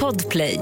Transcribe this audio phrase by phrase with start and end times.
[0.00, 0.60] Podplay.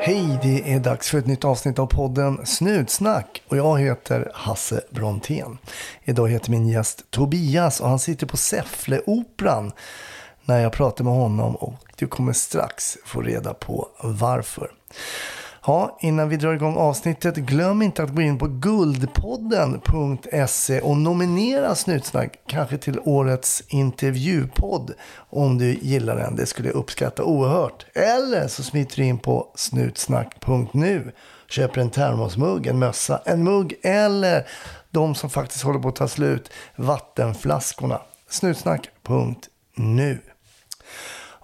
[0.00, 4.80] Hej, det är dags för ett nytt avsnitt av podden Snutsnack och jag heter Hasse
[4.90, 5.58] Brontén.
[6.04, 9.72] Idag heter min gäst Tobias och han sitter på Säffleoperan
[10.44, 14.70] när jag pratar med honom och du kommer strax få reda på varför.
[15.66, 21.74] Ja, innan vi drar igång avsnittet, glöm inte att gå in på guldpodden.se och nominera
[21.74, 24.90] Snutsnack kanske till årets intervjupodd
[25.30, 26.36] om du gillar den.
[26.36, 27.86] Det skulle jag uppskatta oerhört.
[27.94, 31.12] Eller så smiter du in på snutsnack.nu.
[31.48, 34.46] Köper en termosmugg, en mössa, en mugg eller
[34.90, 38.00] de som faktiskt håller på att ta slut, vattenflaskorna.
[38.28, 40.18] Snutsnack.nu.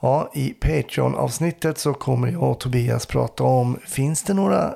[0.05, 4.75] Ja, I Patreon-avsnittet så kommer jag och Tobias prata om, finns det några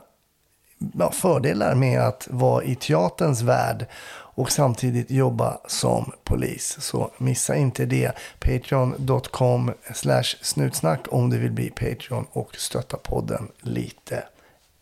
[0.98, 6.76] ja, fördelar med att vara i teaterns värld och samtidigt jobba som polis.
[6.80, 8.12] Så missa inte det.
[8.38, 14.24] Patreon.com slash snutsnack om du vill bli Patreon och stötta podden lite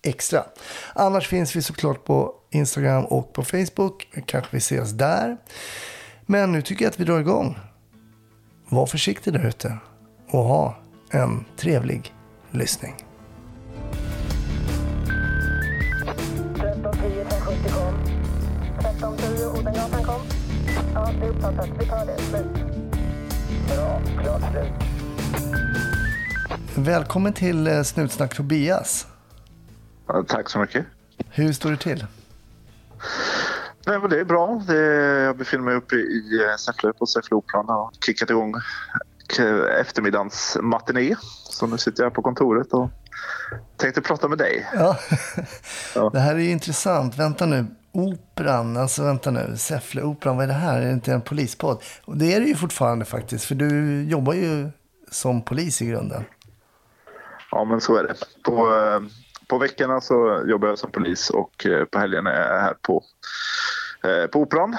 [0.03, 0.45] extra.
[0.95, 4.09] Annars finns vi såklart på Instagram och på Facebook.
[4.27, 5.37] Kanske vi ses där.
[6.27, 7.59] Men nu tycker jag att vi drar igång.
[8.69, 9.79] Var försiktig där ute
[10.35, 10.77] och ha
[11.11, 12.15] en trevlig
[12.51, 12.95] lyssning.
[16.55, 17.95] 1310 1070 kom.
[18.79, 20.21] 1310 Odengatan kom.
[20.95, 21.69] Ja, det är uppfattat.
[21.79, 22.19] Vi tar det.
[22.19, 22.47] Slut.
[23.69, 24.01] Bra.
[24.23, 24.73] Klart slut.
[26.75, 29.07] Välkommen till eh, Snutsnack Tobias.
[30.07, 30.87] Ja, tack så mycket.
[31.31, 32.07] Hur står det till?
[33.87, 34.63] Nej, men det är bra.
[34.67, 34.81] Det
[35.23, 38.55] jag befinner mig uppe i eh, Säffle på Säffleoperan och har kickat igång
[39.81, 41.15] eftermiddagens matiné.
[41.45, 42.91] Så nu sitter jag på kontoret och
[43.77, 44.71] tänkte prata med dig.
[44.75, 44.99] Ja.
[45.95, 46.11] Ja.
[46.13, 47.19] Det här är ju intressant.
[47.19, 47.67] Vänta nu.
[47.93, 49.57] Operan, alltså vänta nu.
[49.57, 50.83] Säffleoperan, vad är det här?
[50.83, 51.83] Är det inte en polispodd?
[52.05, 54.71] Och det är det ju fortfarande faktiskt, för du jobbar ju
[55.11, 56.25] som polis i grunden.
[57.51, 58.15] Ja, men så är det.
[58.45, 59.01] På, eh,
[59.49, 63.03] på veckorna så jobbar jag som polis och eh, på helgen är jag här på,
[64.05, 64.77] eh, på Operan.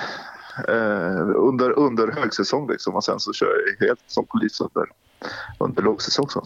[0.68, 4.86] Eh, under, under högsäsong liksom och sen så kör jag helt som polis under,
[5.60, 6.30] under lågsäsong.
[6.30, 6.44] Så.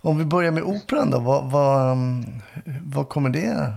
[0.00, 2.24] Om vi börjar med operan då, vad, vad, um,
[2.84, 3.74] vad kommer det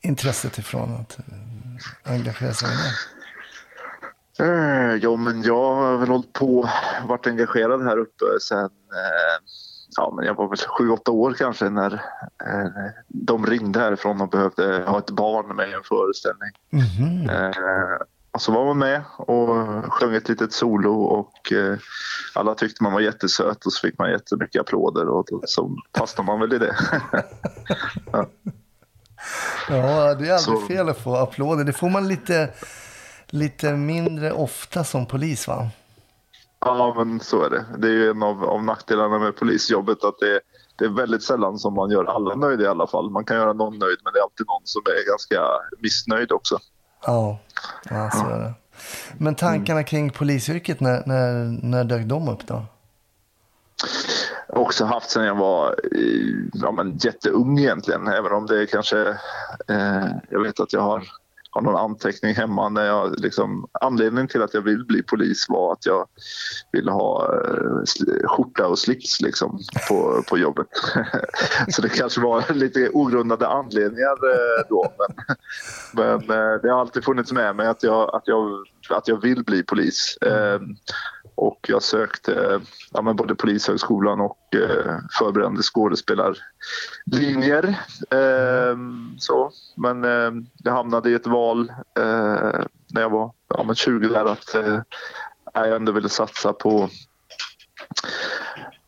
[0.00, 4.44] intresset ifrån att eh, engagera sig i det?
[4.44, 6.68] Eh, ja, men jag har väl hållit på,
[7.08, 9.42] varit engagerad här uppe sen eh,
[9.96, 11.92] ja, men jag var väl sju, åtta år kanske när
[12.46, 16.50] eh, de ringde härifrån och behövde ha ett barn med i en föreställning.
[17.30, 19.48] Eh, och så var man med och
[19.92, 21.78] sjöng ett litet solo och eh,
[22.34, 26.26] alla tyckte man var jättesöt och så fick man jättemycket applåder och då, så fastnade
[26.26, 26.76] man väl i det.
[29.68, 31.64] Ja, det är aldrig Så- fel att få applåder.
[31.64, 32.50] Det får man lite,
[33.26, 35.68] lite mindre ofta som polis va?
[36.60, 37.64] Ja, men så är det.
[37.78, 40.40] Det är ju en av, av nackdelarna med polisjobbet att det,
[40.76, 43.10] det är väldigt sällan som man gör alla nöjda i alla fall.
[43.10, 45.42] Man kan göra någon nöjd, men det är alltid någon som är ganska
[45.82, 46.58] missnöjd också.
[47.06, 47.38] Ja,
[47.90, 48.54] ja så är det.
[49.18, 52.64] Men tankarna kring polisyrket, när, när, när dök de upp då?
[54.48, 58.66] Jag har också haft sedan jag var eh, ja, men jätteung egentligen, även om det
[58.66, 59.08] kanske...
[59.68, 61.08] Eh, jag vet att jag har,
[61.52, 63.68] har någon anteckning hemma när jag liksom...
[63.80, 66.06] Anledningen till att jag vill bli polis var att jag
[66.72, 70.66] ville ha eh, skjorta och slips liksom på, på jobbet.
[71.68, 74.92] Så det kanske var lite ogrundade anledningar eh, då.
[75.92, 79.20] Men, men eh, det har alltid funnits med mig att jag, att jag, att jag
[79.22, 80.16] vill bli polis.
[80.16, 80.60] Eh,
[81.34, 82.60] och jag sökte
[82.92, 87.68] ja, men både Polishögskolan och eh, förberedande skådespelarlinjer.
[88.10, 88.76] Eh,
[89.18, 89.50] så.
[89.76, 90.30] Men eh,
[90.64, 92.60] jag hamnade i ett val eh,
[92.92, 94.80] när jag var ja, men 20 där att eh,
[95.54, 96.88] jag ändå ville satsa på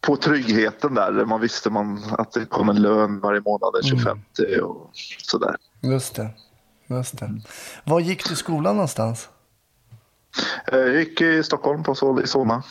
[0.01, 1.13] på tryggheten där.
[1.13, 4.19] Man visste man att det kom en lön varje månad den 25
[4.63, 4.91] och
[5.23, 5.57] sådär.
[5.81, 6.31] Just det.
[6.87, 7.31] Just det.
[7.85, 9.29] Var gick du skolan någonstans?
[10.73, 12.63] Eh, Jag gick i Stockholm på Sol i Solna.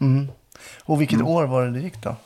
[0.00, 0.28] Mm.
[0.84, 2.16] Och vilket år var det du gick då?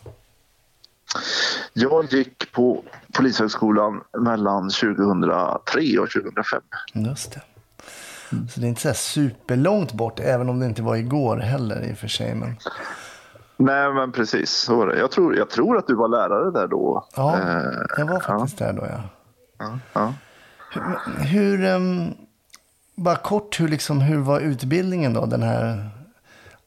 [1.72, 2.82] Jag gick på
[3.12, 6.62] Polishögskolan mellan 2003 och 2005.
[6.94, 7.40] Just det.
[8.50, 11.92] Så det är inte så superlångt bort, även om det inte var igår heller i
[11.92, 12.34] och för sig.
[12.34, 12.56] Men...
[13.56, 14.50] Nej, men precis.
[14.50, 14.98] Så var det.
[14.98, 17.08] Jag, tror, jag tror att du var lärare där då.
[17.16, 19.02] Ja, Eh, jag var faktiskt där då ja.
[19.58, 20.14] ja, ja.
[20.72, 22.14] Hur, hur ehm,
[22.96, 25.26] bara kort, hur, liksom, hur var utbildningen då?
[25.26, 25.90] Den här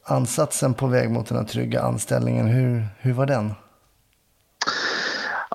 [0.04, 3.54] ansatsen på väg mot den här trygga anställningen, hur, hur var den?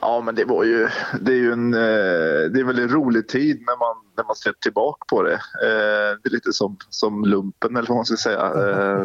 [0.00, 0.88] Ja, men det var ju,
[1.21, 4.37] det är ju en, eh, det är en väldigt rolig tid när man, när man
[4.37, 5.35] ser tillbaka på det.
[5.35, 8.41] Eh, det är lite som, som lumpen eller vad man ska säga.
[8.41, 9.05] Eh,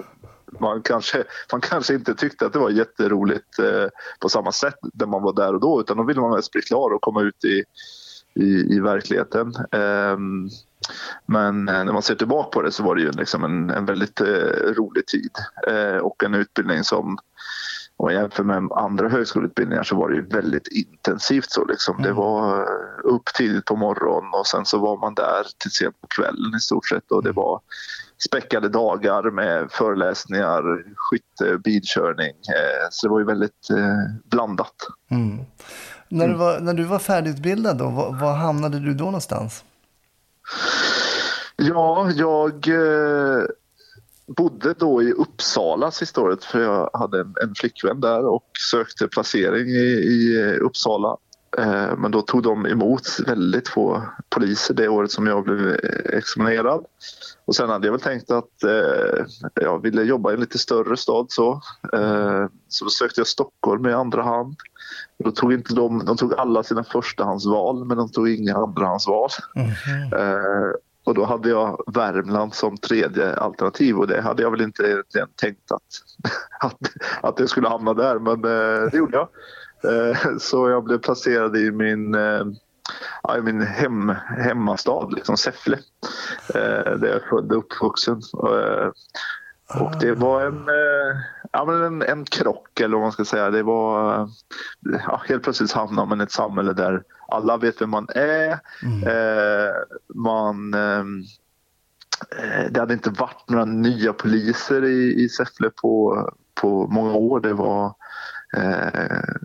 [0.60, 3.60] man kanske, man kanske inte tyckte att det var jätteroligt
[4.19, 6.62] på samma sätt när man var där och då utan då ville man mest bli
[6.62, 7.63] klar och komma ut i,
[8.39, 9.53] i, i verkligheten.
[9.71, 10.50] Ehm,
[11.25, 13.86] men eh, när man ser tillbaka på det så var det ju liksom en, en
[13.86, 15.31] väldigt eh, rolig tid
[15.68, 17.18] eh, och en utbildning som
[17.97, 21.51] om man jämför med andra högskoleutbildningar så var det ju väldigt intensivt.
[21.51, 22.01] Så liksom.
[22.01, 22.68] Det var
[23.03, 26.59] upp tidigt på morgonen och sen så var man där till sent på kvällen i
[26.59, 27.12] stort sett.
[27.12, 27.62] Och det var
[28.27, 32.33] späckade dagar med föreläsningar, skytte, bilkörning.
[32.89, 33.68] Så det var ju väldigt
[34.24, 34.75] blandat.
[35.12, 35.45] Mm.
[36.09, 39.63] När, du var, när du var färdigutbildad, då, var, var hamnade du då någonstans?
[41.56, 43.44] Ja, jag eh,
[44.27, 49.07] bodde då i Uppsala sista året för jag hade en, en flickvän där och sökte
[49.07, 51.17] placering i, i Uppsala.
[51.57, 56.86] Eh, men då tog de emot väldigt få poliser det året som jag blev examinerad.
[57.46, 60.98] Och sen hade jag väl tänkt att eh, jag ville jobba i en lite större
[60.98, 61.62] stad så.
[61.94, 64.56] Eh, så då sökte jag Stockholm i andra hand.
[65.24, 69.30] Då tog inte de, de tog alla sina förstahandsval men de tog inga andrahandsval.
[69.56, 70.74] Mm -hmm.
[71.04, 75.28] Och då hade jag Värmland som tredje alternativ och det hade jag väl inte egentligen
[75.36, 75.81] tänkt att,
[76.60, 76.92] att,
[77.22, 79.28] att det skulle hamna där men eh, det gjorde jag.
[79.83, 82.45] Eh, så jag blev placerad i min, eh,
[83.37, 85.77] i min hem, hemmastad, liksom Säffle,
[86.53, 88.21] där jag är född och uppvuxen.
[89.79, 90.65] Och det var en,
[91.51, 93.49] ja, men en, en krock eller vad man ska säga.
[93.49, 94.29] Det var,
[95.07, 98.59] ja, helt plötsligt hamnar man i ett samhälle där alla vet vem man är.
[98.83, 99.03] Mm.
[99.07, 99.73] Eh,
[100.15, 101.03] man, eh,
[102.71, 106.29] det hade inte varit några nya poliser i, i Säffle på,
[106.61, 107.39] på många år.
[107.39, 107.93] Det var, eh,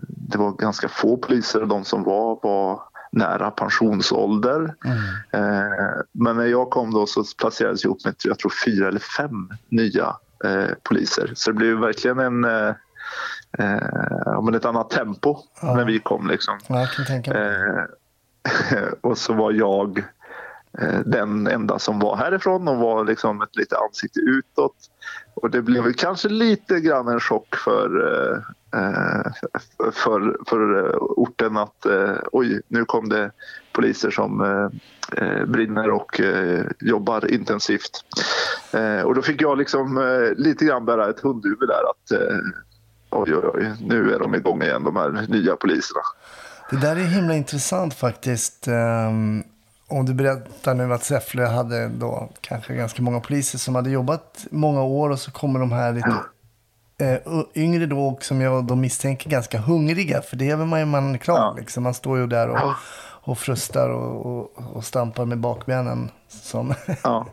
[0.07, 2.81] det var ganska få poliser och de som var var
[3.15, 4.75] nära pensionsålder.
[4.85, 4.97] Mm.
[5.31, 8.99] Eh, men när jag kom då så placerades jag ihop med jag tror fyra eller
[8.99, 10.15] fem nya
[10.45, 11.31] eh, poliser.
[11.35, 12.73] Så det blev verkligen en eh,
[13.59, 15.75] eh, men ett annat tempo ja.
[15.75, 16.27] när vi kom.
[16.27, 16.59] Liksom.
[16.67, 16.87] Ja,
[17.25, 17.83] eh,
[19.01, 20.03] och så var jag
[20.79, 24.75] eh, den enda som var härifrån och var liksom ett litet ansikte utåt.
[25.33, 28.37] Och det blev kanske lite grann en chock för, eh,
[28.79, 29.31] eh
[29.91, 33.31] för, för eh, orten att eh, oj, nu kom det
[33.73, 34.69] poliser som
[35.47, 36.21] brinner och
[36.79, 38.03] jobbar intensivt.
[39.05, 42.31] Och då fick jag liksom lite grann bära ett hundhuvud där att
[43.09, 46.01] oj, oj, oj, nu är de igång igen, de här nya poliserna.
[46.69, 48.67] Det där är himla intressant faktiskt.
[48.67, 49.43] Ehm,
[49.87, 54.45] om du berättar nu att Säffle hade då kanske ganska många poliser som hade jobbat
[54.51, 56.15] många år och så kommer de här lite
[57.01, 60.21] uh, yngre då och som jag då misstänker ganska hungriga.
[60.21, 61.55] För det är väl man, man klar ja.
[61.57, 61.83] liksom.
[61.83, 66.11] Man står ju där och, och frustar och, och, och stampar med bakbenen.
[66.27, 66.73] Som
[67.03, 67.27] ja.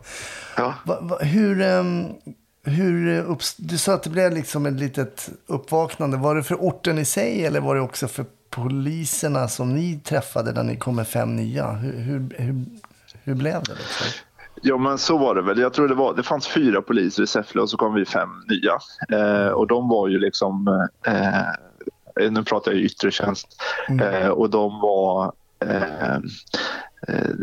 [0.57, 0.73] Ja.
[0.85, 1.61] va, va, hur...
[1.61, 2.07] Um,
[2.65, 3.25] hur
[3.57, 6.17] du sa att det blev liksom ett litet uppvaknande.
[6.17, 10.51] Var det för orten i sig eller var det också för poliserna som ni träffade
[10.51, 11.71] när ni kom med fem nya?
[11.71, 12.65] Hur, hur, hur,
[13.23, 13.73] hur blev det?
[13.73, 14.07] Liksom?
[14.61, 15.59] Ja men så var det väl.
[15.59, 18.29] Jag tror det, var, det fanns fyra poliser i Säffle och så kom vi fem
[18.49, 18.77] nya.
[19.19, 20.67] Eh, och de var ju liksom,
[21.05, 24.13] eh, nu pratar jag yttre tjänst, mm.
[24.23, 26.19] eh, och de var eh, Eh,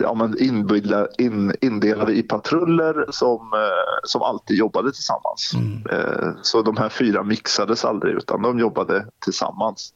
[0.01, 5.53] ja, men inbydla, in, indelade i patruller som, eh, som alltid jobbade tillsammans.
[5.55, 5.87] Mm.
[5.91, 9.93] Eh, så de här fyra mixades aldrig utan de jobbade tillsammans.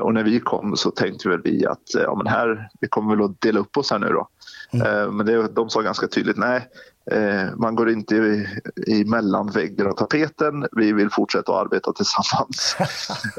[0.00, 3.24] Och när vi kom så tänkte väl vi att ja, men här, vi kommer väl
[3.24, 4.28] att dela upp oss här nu då.
[4.72, 5.16] Mm.
[5.16, 6.68] Men det, de sa ganska tydligt nej,
[7.10, 8.46] Eh, man går inte i,
[8.86, 10.66] i mellan väggen och tapeten.
[10.72, 12.76] Vi vill fortsätta att arbeta tillsammans.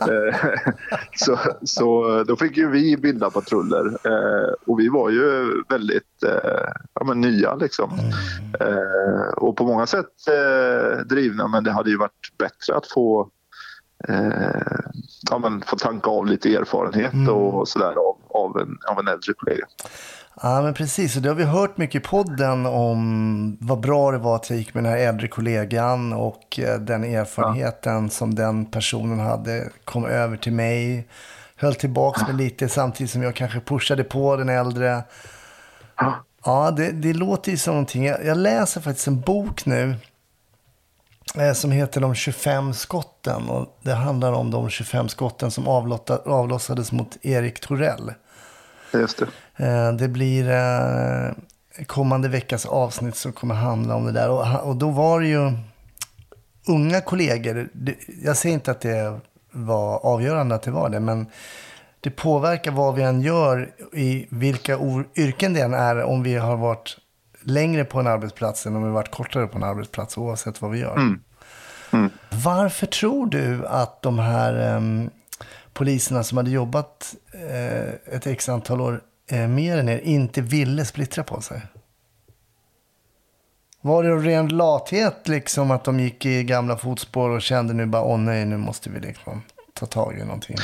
[0.02, 0.36] Eh,
[1.16, 6.04] så, så då fick ju vi bilda patruller eh, och vi var ju väldigt
[6.94, 8.00] ja, men nya liksom.
[8.60, 9.34] Mm.
[9.38, 10.08] Och på många sätt
[11.06, 13.30] drivna men det hade ju varit bättre att få
[15.30, 17.30] ja, men få tanka av lite erfarenhet mm.
[17.30, 19.66] och sådär av, av, en, av en äldre kollega.
[20.42, 21.16] Ja, men precis.
[21.16, 24.60] Och det har vi hört mycket i podden om vad bra det var att jag
[24.60, 28.10] gick med den här äldre kollegan och eh, den erfarenheten ja.
[28.10, 31.08] som den personen hade kom över till mig.
[31.56, 35.04] Höll tillbaka mig lite samtidigt som jag kanske pushade på den äldre.
[35.96, 36.16] Ja,
[36.46, 38.06] ja det, det låter ju som någonting.
[38.06, 39.96] Jag, jag läser faktiskt en bok nu eh,
[41.56, 43.50] som heter De 25 skotten.
[43.50, 45.68] Och det handlar om de 25 skotten som
[46.26, 48.14] avlossades mot Erik Torell.
[48.94, 49.28] Just det.
[49.66, 51.32] Eh, det blir eh,
[51.86, 54.30] kommande veckas avsnitt som kommer handla om det där.
[54.66, 55.52] Och, då var det ju
[56.68, 57.70] unga kollegor.
[58.24, 59.20] Jag säger inte att det
[59.52, 61.26] var avgörande att det var det, men
[62.02, 64.80] det påverkar vad vi än gör i vilka
[65.16, 66.98] yrken det än är om vi har varit
[67.44, 70.80] längre på en arbetsplats än om vi varit kortare på en arbetsplats oavsett vad vi
[70.80, 70.96] gör.
[70.96, 71.20] Mm.
[72.30, 75.10] Varför tror du att de här em,
[75.74, 80.86] poliserna som hade jobbat eh, ett x antal år eh, mer än er inte ville
[80.86, 81.62] splittra på sig?
[83.82, 88.04] Var det ren lathet liksom att de gick i gamla fotspår och kände nu bara
[88.04, 89.42] åh nej nu måste vi liksom
[89.74, 90.58] ta tag i någonting?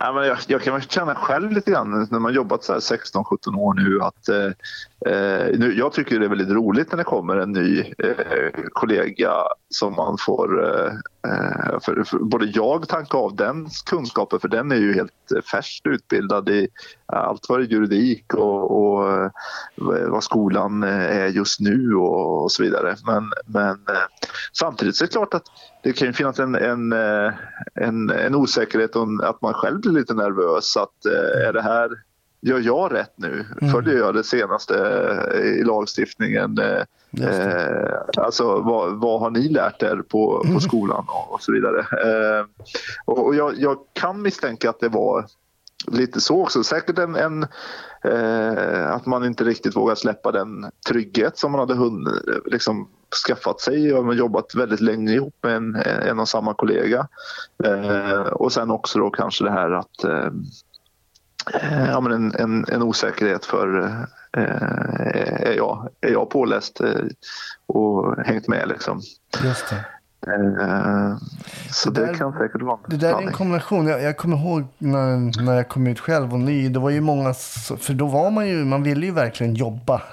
[0.00, 3.74] Ja, men jag, jag kan känna själv lite grann när man jobbat så 16-17 år
[3.74, 4.46] nu att eh,
[5.12, 9.32] eh, nu, jag tycker det är väldigt roligt när det kommer en ny eh, kollega
[9.68, 10.92] som man får eh,
[11.30, 15.42] eh för, för både jag tankar av den kunskapen för den är ju helt eh,
[15.42, 16.68] färskt utbildad i
[17.06, 19.30] allt vad det är juridik och, och
[20.08, 22.96] vad skolan är just nu och, och så vidare.
[23.06, 23.78] Men, men
[24.52, 25.46] samtidigt så är det klart att
[25.82, 26.92] det kan ju finnas en, en,
[27.74, 30.76] en, en osäkerhet om att man själv blir lite nervös.
[30.76, 31.90] Att eh, är det här,
[32.40, 33.44] gör jag rätt nu?
[33.72, 34.74] Följer jag det senaste
[35.34, 36.58] eh, i lagstiftningen?
[36.58, 36.82] Eh.
[37.20, 41.80] Eh, alltså vad, vad har ni lärt er på, på skolan och, och så vidare.
[41.80, 42.46] Eh,
[43.04, 45.26] och och jag, jag kan misstänka att det var
[45.86, 46.64] lite så också.
[46.64, 47.46] Säkert en, en
[48.04, 52.14] eh, att man inte riktigt vågar släppa den trygghet som man hade hunnit,
[52.46, 52.88] liksom,
[53.26, 57.08] skaffat sig Man har jobbat väldigt länge ihop med en, en och samma kollega.
[57.64, 60.30] Eh, och sen också då kanske det här att eh,
[61.54, 63.78] eh, ja, men en, en, en osäkerhet för
[64.32, 64.52] eh,
[65.42, 67.04] är, jag, är jag påläst eh,
[67.66, 69.00] och hängt med liksom.
[69.44, 69.84] Just det.
[70.26, 71.16] Eh,
[71.70, 73.86] så Det det, där- kan säkert vara Det där är en kombination.
[73.86, 76.68] Jag, jag kommer ihåg när, när jag kom ut själv och ny.
[76.68, 77.34] Det var ju många,
[77.80, 80.02] för då var man ju, man ville ju verkligen jobba.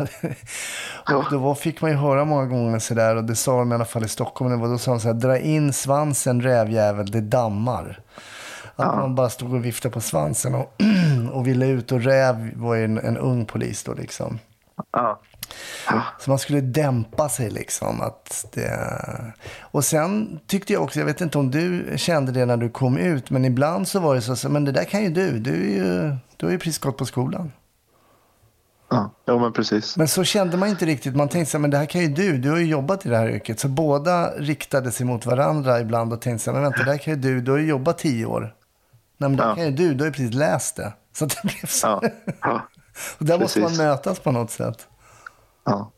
[1.08, 1.16] Ja.
[1.18, 3.76] och då var, fick man ju höra många gånger sådär, och det sa de i
[3.76, 7.06] alla fall i Stockholm, det var, då sa de så här, dra in svansen rävjävel,
[7.12, 8.00] det dammar.
[8.76, 10.74] Att man bara stod och viftade på svansen och,
[11.34, 14.40] och ville ut och räv var ju en, en ung polis då liksom.
[14.92, 15.20] Ja.
[16.20, 18.02] Så man skulle dämpa sig liksom.
[18.02, 19.34] Att det...
[19.62, 22.98] Och sen tyckte jag också, jag vet inte om du kände det när du kom
[22.98, 25.40] ut, men ibland så var det så, så men det där kan ju du.
[25.40, 27.52] Du, är ju, du har ju precis gått på skolan.
[28.90, 29.98] Ja, ja men precis.
[29.98, 31.16] Men så kände man inte riktigt.
[31.16, 32.38] Man tänkte så här, men det här kan ju du.
[32.38, 33.60] Du har ju jobbat i det här yrket.
[33.60, 36.98] Så båda riktade sig mot varandra ibland och tänkte så här, men vänta, det här
[36.98, 37.42] kan ju du.
[37.42, 38.42] Du har ju jobbat tio år.
[39.18, 39.56] Nej, men det här Ja.
[39.56, 39.94] kan ju du.
[39.94, 40.94] Du har ju precis läst det.
[41.14, 41.88] Så att det blev så.
[41.88, 42.02] Ja.
[42.42, 42.62] Ja.
[43.18, 43.84] och där måste man precis.
[43.84, 44.88] mötas på något sätt.
[45.64, 45.92] Ja.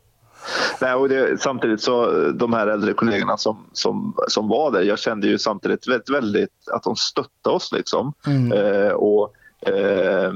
[0.80, 4.98] Nej, och det, samtidigt så de här äldre kollegorna som, som, som var där, jag
[4.98, 7.72] kände ju samtidigt väldigt, väldigt att de stöttade oss.
[7.72, 8.12] Liksom.
[8.54, 9.34] Eh, och,
[9.68, 10.32] eh,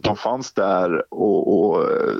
[0.00, 2.14] de fanns där och, och eh,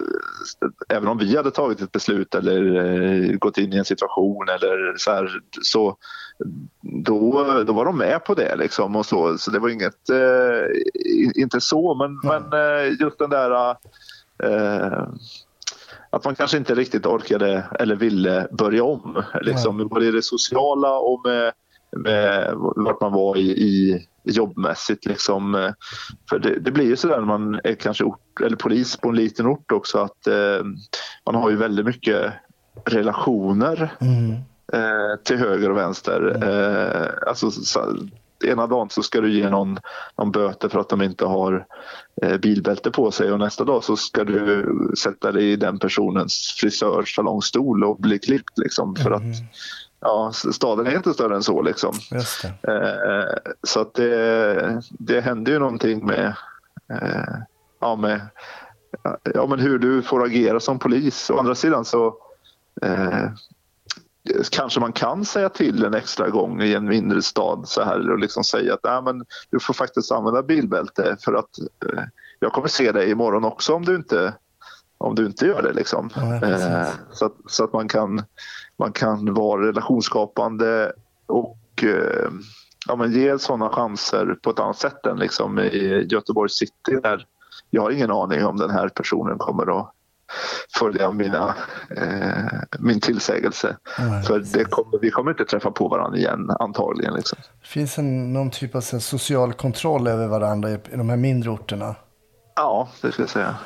[0.89, 4.95] även om vi hade tagit ett beslut eller eh, gått in i en situation eller
[4.97, 5.97] så här, så
[7.05, 9.39] då, då var de med på det liksom och så.
[9.39, 13.77] Så det var inget, eh, inte så men, men eh, just den där
[16.11, 19.23] att man kanske inte riktigt orkade eller ville börja om.
[19.41, 21.53] Liksom, både i det sociala och med,
[21.97, 25.07] med vart man var i, i jobbmässigt.
[25.07, 25.73] Liksom.
[26.31, 29.09] För det, det blir ju så där när man är kanske ort, eller polis på
[29.09, 30.65] en liten ort också att eh,
[31.27, 32.33] man har ju väldigt mycket
[32.85, 33.93] relationer
[34.73, 36.43] eh, till höger och vänster.
[36.43, 37.97] Eh, alltså, så,
[38.45, 39.79] ena dagen så ska du ge någon,
[40.19, 41.67] någon böter för att de inte har
[42.23, 44.67] eh, bilbälte på sig och nästa dag så ska du
[44.99, 49.23] sätta dig i den personens frisörsalongstol och bli klippt liksom för att
[50.01, 51.95] ja, staden är inte större än så liksom.
[52.63, 56.35] Eh, så att det, det händer ju någonting med,
[56.93, 57.35] eh,
[57.81, 58.21] ja, med
[59.35, 61.31] ja, men hur du får agera som polis.
[61.31, 62.17] Å andra sidan så
[62.83, 63.25] eh,
[64.51, 68.19] kanske man kan säga till en extra gång i en mindre stad så här och
[68.19, 72.03] liksom säga att Nej, men du får faktiskt använda bilbälte för att eh,
[72.39, 74.35] jag kommer se dig imorgon också om du inte
[74.99, 75.73] om du inte gör det.
[75.73, 76.11] Liksom.
[76.15, 78.23] Ja, eh, så, att, så att man kan,
[78.77, 80.93] man kan vara relationsskapande
[81.27, 82.31] och eh,
[82.89, 87.27] ja, men ge sådana chanser på ett annat sätt än liksom i Göteborg city där
[87.71, 89.93] jag har ingen aning om den här personen kommer att
[90.79, 91.55] följa mina,
[91.97, 93.77] eh, min tillsägelse.
[93.99, 97.15] Nej, För det kommer, vi kommer inte träffa på varandra igen antagligen.
[97.15, 97.39] Liksom.
[97.63, 101.51] Det finns en, någon typ av social kontroll över varandra i, i de här mindre
[101.51, 101.95] orterna.
[102.57, 103.57] Ja, det ska jag säga.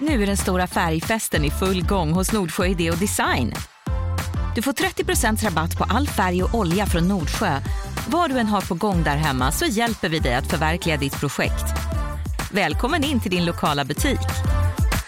[0.00, 3.52] Nu är den stora färgfesten i full gång hos Nordsjö Idé och Design.
[4.54, 7.60] Du får 30% rabatt på all färg och olja från Nordsjö.
[8.08, 11.20] Vad du än har på gång där hemma så hjälper vi dig att förverkliga ditt
[11.20, 11.64] projekt.
[12.52, 14.18] Välkommen in till din lokala butik.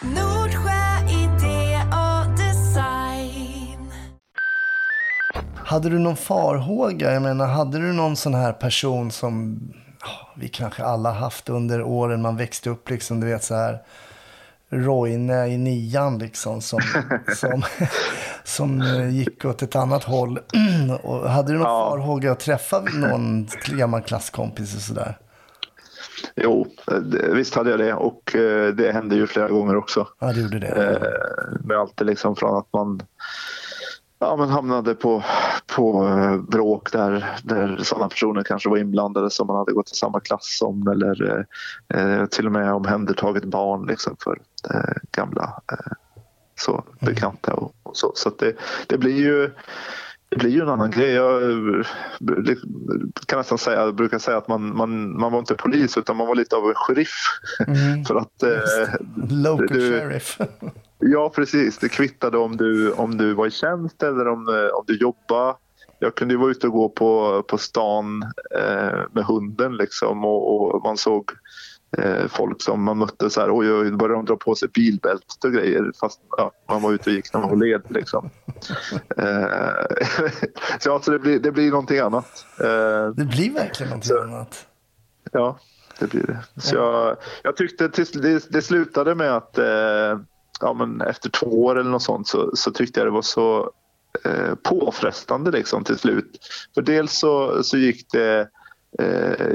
[0.03, 3.93] Nordsjö idé och design.
[5.55, 7.13] Hade du någon farhåga?
[7.13, 9.61] Jag menar, hade du någon sån här person som
[10.37, 13.79] vi kanske alla haft under åren man växte upp, liksom, du vet så här.
[14.73, 16.81] Roine i nian liksom, som,
[17.37, 17.63] som,
[18.45, 20.39] som eh, gick åt ett annat håll.
[21.03, 21.91] och hade du någon Ja.
[21.91, 25.19] farhåga att träffa någon gammal klasskompis och sådär?
[26.37, 26.67] Jo,
[27.33, 30.09] visst hade jag det och eh, det hände ju flera gånger också.
[30.19, 30.67] Ja, det gjorde det.
[30.67, 33.03] Eh, med allt liksom från att man
[34.21, 35.25] ja, men hamnade på,
[35.77, 39.95] på eh, bråk där, där sådana personer kanske var inblandade som man hade gått i
[39.95, 41.47] samma klass som eller
[41.95, 44.41] eh, till och med omhändertagit barn liksom för
[44.75, 45.93] eh, gamla eh,
[46.61, 48.13] så, bekanta och, och så.
[48.15, 49.51] Så det, det blir ju
[50.31, 51.11] det blir ju en annan grej.
[51.11, 51.87] Jag
[53.27, 56.27] kan nästan säga, jag brukar säga att man, man, man var inte polis utan man
[56.27, 57.15] var lite av en sheriff.
[57.67, 58.05] Mm.
[58.09, 58.95] för att eh,
[59.31, 60.39] Local du- sheriff.
[61.03, 61.79] Ja, precis.
[61.79, 65.55] Det kvittade om du, om du var i tjänst eller om, eh, om du jobbade.
[65.99, 68.23] Jag kunde ju vara ute och gå på, på stan
[68.59, 71.31] eh, med hunden liksom, och, och man såg
[71.99, 75.45] eh, folk som man mötte så här, oj, oj, började de dra på sig bilbältet
[75.45, 77.83] och grejer fast ja, man var ute och gick när man var led.
[77.89, 78.31] Liksom.
[79.17, 79.87] Eh,
[80.81, 82.47] så alltså, det, blir, det blir någonting annat.
[82.61, 84.67] Eh, Det blir verkligen någonting annat.
[85.33, 85.59] Ja,
[85.99, 86.61] det blir det.
[86.61, 89.59] Så jag, jag tyckte till, det, det slutade med att
[90.61, 93.71] ja, men efter två år eller något sånt så, så tyckte jag det var så
[94.25, 96.39] eh, påfrestande liksom till slut.
[96.75, 98.49] För dels så, så gick det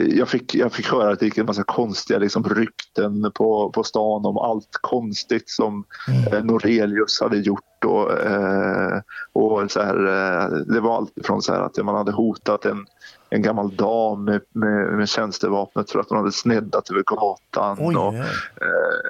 [0.10, 3.84] jag, fick, jag fick höra att det gick en massa konstiga liksom, rykten på, på
[3.84, 5.86] stan om allt konstigt som
[6.32, 7.75] eh, Norelius hade gjort.
[7.86, 9.02] Och, eh,
[9.34, 12.86] och så här, eh, det var allt från så att man hade hotat en,
[13.30, 17.78] en gammal dam med, med, med tjänstevapnet för att hon hade sneddat över gatan.
[17.80, 18.14] Oj, och.
[18.14, 18.26] Eh,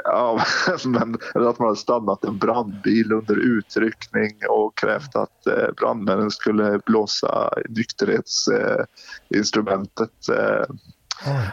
[0.04, 0.40] ja,
[0.86, 6.32] men, eller att man hade stannat en brandbil under utryckning och krävt att eh, brandmännen
[6.32, 10.30] skulle blåsa nykterhetsinstrumentet.
[10.30, 10.66] Eh,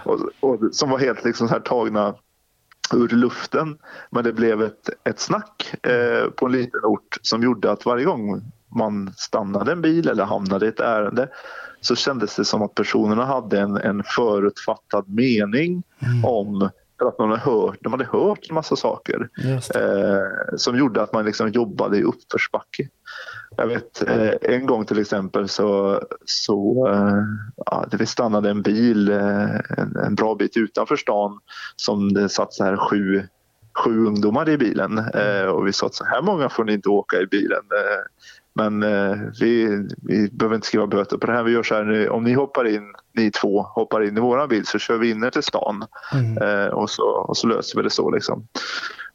[0.05, 2.15] och, och, som var helt liksom så här tagna
[2.93, 3.79] ur luften.
[4.11, 8.05] Men det blev ett, ett snack eh, på en liten ort som gjorde att varje
[8.05, 8.43] gång
[8.77, 11.29] man stannade en bil eller hamnade i ett ärende
[11.81, 15.83] så kändes det som att personerna hade en, en förutfattad mening
[16.25, 19.29] om för att man hade hört, de hade hört en massa saker
[19.75, 22.89] eh, som gjorde att man liksom jobbade i uppförsbacke.
[23.57, 27.23] Jag vet eh, en gång till exempel så, så eh,
[27.67, 31.41] ja, det stannade en bil eh, en, en bra bit utanför stan
[31.77, 33.23] som det satt så här sju,
[33.85, 34.99] sju ungdomar i bilen
[35.55, 37.63] och vi sa att så här många får ni inte åka i bilen.
[38.55, 39.67] Men eh, vi,
[40.03, 41.43] vi behöver inte skriva böter på det här.
[41.43, 44.49] Vi gör så här, nu, om ni hoppar in, ni två hoppar in i våran
[44.49, 45.85] bil så kör vi in er till stan
[46.41, 48.11] eh, och, så, och så löser vi det så.
[48.11, 48.47] Liksom.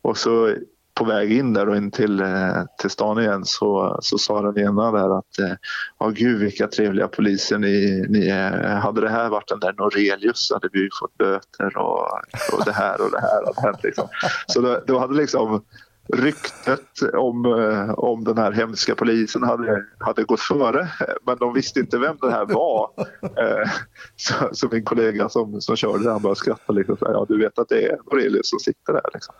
[0.01, 0.55] Och så
[0.97, 4.65] på väg in där och in till, eh, till stan igen så, så sa den
[4.65, 5.55] ena där att ja
[5.99, 8.75] ja gud vilka trevliga poliser ni, ni är.
[8.75, 12.01] Hade det här varit den där Norelius hade vi ju fått böter och,
[12.53, 13.83] och det här och det här hade hänt.
[13.83, 14.07] Liksom.
[14.47, 15.63] Så då, då hade liksom
[16.13, 20.87] ryktet om, eh, om den här hemska polisen hade, hade gått före
[21.25, 22.89] men de visste inte vem det här var.
[24.15, 26.73] Så, så min kollega som, som körde där han började skratta.
[26.73, 29.09] Liksom, ja, du vet att det är Aurelius som sitter där.
[29.13, 29.35] Liksom.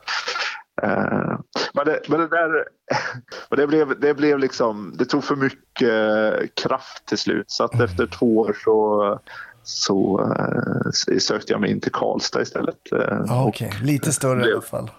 [0.84, 1.40] Eh,
[1.74, 2.50] men det, men det där
[3.50, 7.46] men det blev, det blev liksom, det tog för mycket kraft till slut.
[7.48, 9.20] Så att efter två år så,
[9.64, 12.92] så eh, sökte jag mig in till Karlstad istället.
[12.92, 14.92] Eh, och- Okej, lite större i blev- alla fall.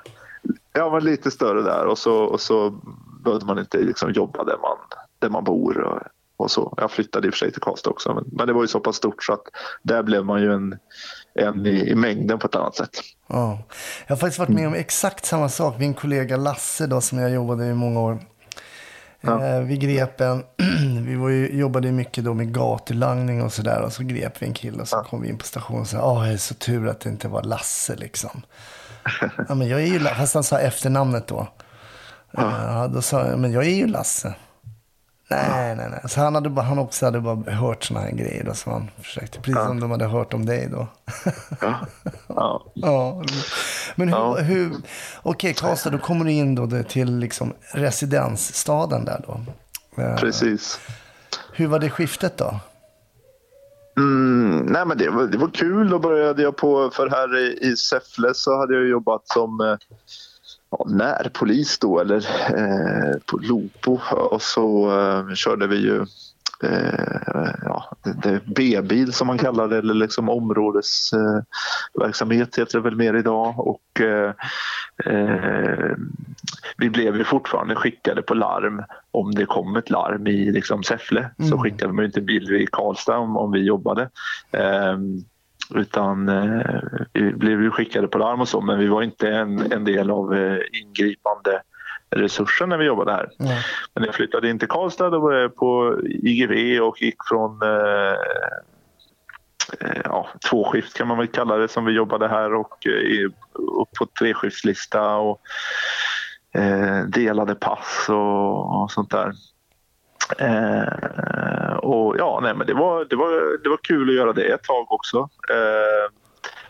[0.72, 2.70] Ja, men lite större där och så, och så
[3.24, 4.76] behövde man inte liksom jobba där man,
[5.18, 5.80] där man bor.
[5.80, 6.02] Och,
[6.38, 6.74] och så.
[6.76, 8.80] Jag flyttade i och för sig till Karlstad också men, men det var ju så
[8.80, 9.42] pass stort så att
[9.82, 10.78] där blev man ju en,
[11.34, 12.90] en i, i mängden på ett annat sätt.
[13.26, 13.58] Ja.
[14.06, 15.78] Jag har faktiskt varit med om exakt samma sak.
[15.78, 18.18] Min kollega Lasse då, som jag jobbade i många år.
[19.22, 20.44] Eh, vi grep en,
[21.06, 23.82] vi var ju, jobbade ju mycket då med gatulangning och sådär.
[23.82, 26.12] Och så grep vi en kille och så kom vi in på stationen och sa,
[26.12, 28.42] åh, det är så tur att det inte var Lasse liksom.
[29.48, 31.48] ja, men jag är ju, La-" fast han sa efternamnet då.
[32.30, 32.90] Ja.
[32.94, 34.34] då sa jag, men jag är ju Lasse.
[35.30, 36.00] Nej, nej, nej.
[36.08, 38.90] Så han, hade bara, han också hade bara hört såna här grejer då, som han
[39.02, 39.40] försökte.
[39.40, 40.86] Precis som de hade hört om dig då.
[41.60, 41.74] Ja.
[42.26, 42.62] Ja.
[42.74, 43.22] Ja,
[43.94, 44.36] men hur, Ja.
[44.36, 44.72] hur
[45.22, 49.40] okej Karlstad, då kommer du in då till liksom residensstaden där då.
[50.02, 50.80] Eh, Precis.
[51.52, 52.60] Hur var det skiftet då?
[53.96, 55.88] Mm, nej men det var, det var kul.
[55.90, 59.76] Då började jag på, för här i, i Säffle så hade jag jobbat som eh,
[60.70, 62.16] ja, närpolis då, eller
[62.56, 63.98] eh, på Lopo.
[64.10, 66.06] Och så eh, körde vi ju
[66.62, 67.96] eh, ja,
[68.56, 73.54] B-bil som man kallar det, eller liksom områdesverksamhet eh, heter det väl mer idag.
[73.58, 74.32] Och, eh,
[75.04, 75.96] eh,
[76.76, 81.30] vi blev ju fortfarande skickade på larm om det kom ett larm i liksom Säffle.
[81.50, 84.10] Så skickade man ju inte bil i Karlstad om, om vi jobbade.
[84.52, 85.24] Ehm,
[85.74, 86.80] utan eh,
[87.12, 90.34] vi blev skickade på larm och så men vi var inte en, en del av
[90.34, 91.62] eh, ingripande
[92.10, 93.30] resursen när vi jobbade här.
[93.38, 93.58] Ja.
[93.94, 98.16] Men jag flyttade in till Karlstad var jag på IGV och gick från eh,
[99.80, 103.30] eh, ja, tvåskift kan man väl kalla det som vi jobbade här och eh,
[103.80, 105.40] upp på treskiftslista och
[106.54, 109.32] eh, delade pass och, och sånt där.
[110.38, 114.44] Eh, och ja, nej, men det var, det, var, det var kul att göra det
[114.44, 115.18] ett tag också.
[115.50, 116.12] Eh,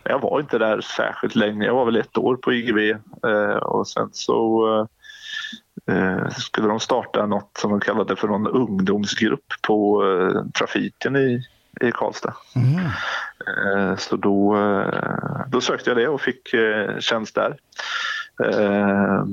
[0.04, 1.66] men jag var inte där särskilt länge.
[1.66, 2.78] Jag var väl ett år på IGV
[3.26, 4.66] eh, och sen så
[5.86, 11.42] eh, skulle de starta något som de kallade för någon ungdomsgrupp på eh, trafiken i,
[11.80, 12.34] i Karlstad.
[12.56, 12.84] Mm.
[13.46, 17.56] Eh, Så då, eh, då sökte jag det och fick eh, tjänst där.
[18.44, 19.24] Eh,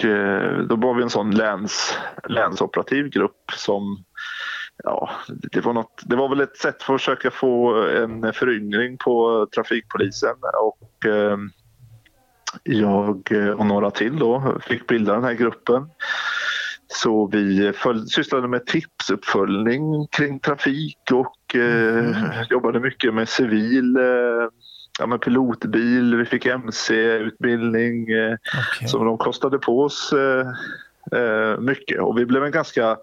[0.00, 4.04] Och eh, då var vi en sån läns, länsoperativ grupp som
[4.84, 8.98] Ja, det var, något, det var väl ett sätt för att försöka få en föryngring
[8.98, 11.38] på trafikpolisen och eh,
[12.62, 15.90] jag och några till då fick bilda den här gruppen.
[16.86, 24.48] Så vi föl- sysslade med tipsuppföljning kring trafik och eh, jobbade mycket med civil eh,
[25.00, 26.16] ja, med pilotbil.
[26.16, 28.88] Vi fick MC-utbildning eh, Okej.
[28.88, 30.46] som de kostade på oss eh,
[31.20, 32.00] eh, mycket.
[32.00, 32.96] Och vi blev en ganska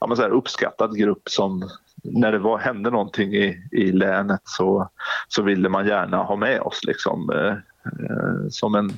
[0.00, 1.70] ja, men så här, uppskattad grupp som
[2.04, 4.90] när det var, hände någonting i, i länet så,
[5.28, 7.54] så ville man gärna ha med oss liksom, eh,
[8.50, 8.92] som, en,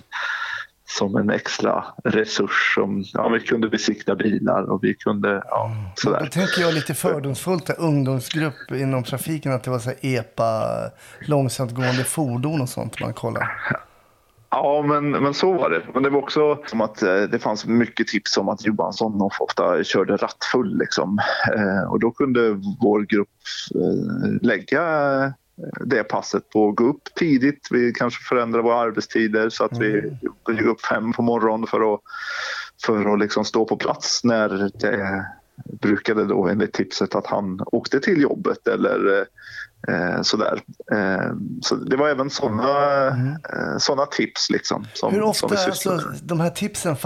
[0.98, 2.74] som en extra resurs.
[2.74, 6.26] Som, ja, vi kunde besikta bilar och vi kunde ja, Då sådär.
[6.26, 10.64] tänker jag lite fördomsfullt, där, ungdomsgrupp inom trafiken, att det var så EPA,
[11.20, 13.48] långsamtgående fordon och sånt man kollar.
[14.50, 15.82] Ja, men, men så var det.
[15.94, 19.84] Men det var också som att eh, det fanns mycket tips om att Johansson ofta
[19.84, 20.78] körde rattfull.
[20.78, 21.18] Liksom.
[21.56, 23.28] Eh, och då kunde vår grupp
[23.74, 24.82] eh, lägga
[25.84, 27.68] det passet på att gå upp tidigt.
[27.70, 30.18] Vi kanske förändrade våra arbetstider så att vi
[30.50, 32.00] gick upp fem på morgonen för att,
[32.86, 35.26] för att liksom stå på plats när det
[35.80, 39.26] brukade då enligt tipset att han åkte till jobbet eller
[39.88, 40.60] eh, sådär.
[40.92, 44.86] Eh, så det var även sådana eh, såna tips liksom.
[44.94, 46.96] Som, Hur som ofta, vi sysslade alltså, de här tipsen,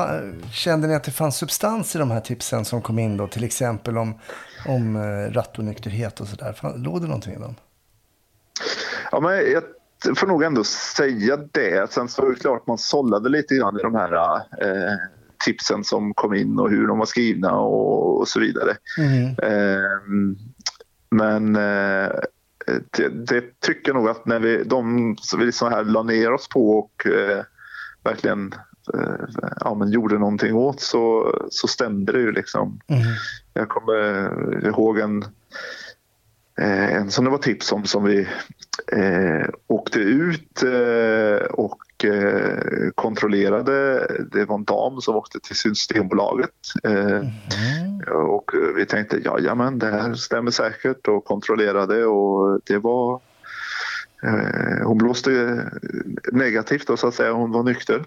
[0.52, 3.28] kände ni att det fanns substans i de här tipsen som kom in då?
[3.28, 4.18] Till exempel om,
[4.66, 6.56] om eh, rattonykterhet och sådär.
[6.76, 7.54] Låg det någonting i dem?
[9.12, 9.62] Ja, men jag
[10.18, 11.92] får nog ändå säga det.
[11.92, 14.96] Sen så är det klart man sållade lite grann i de här eh,
[15.44, 18.76] tipsen som kom in och hur de var skrivna och, och så vidare.
[19.42, 20.00] Eh,
[21.10, 22.10] men eh,
[22.90, 26.32] det, det tycker jag nog att när vi, de som vi liksom här la ner
[26.32, 27.44] oss på och eh,
[28.04, 28.54] verkligen
[28.94, 32.80] eh, ja, men gjorde någonting åt så, så stämde det ju liksom.
[33.54, 35.24] Jag kommer ihåg en,
[36.58, 38.28] en som det var tips om som vi
[38.92, 44.06] eh, åkte ut eh, och eh, kontrollerade.
[44.32, 46.50] Det var en dam som åkte till Systembolaget.
[46.84, 47.22] Eh,
[48.12, 53.20] och vi tänkte, ja, men det här stämmer säkert och kontrollerade och det var
[54.22, 55.62] eh, hon blåste
[56.32, 57.32] negativt då, så att säga.
[57.32, 58.04] Hon var nykter.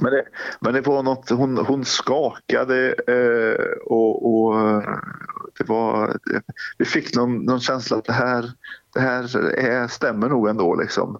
[0.00, 0.24] Men det,
[0.60, 4.98] men det var något, hon, hon skakade eh, och, och eh,
[5.58, 6.16] det var,
[6.78, 8.52] vi fick någon, någon känsla att det här,
[8.94, 10.74] det här är, stämmer nog ändå.
[10.74, 11.18] Liksom.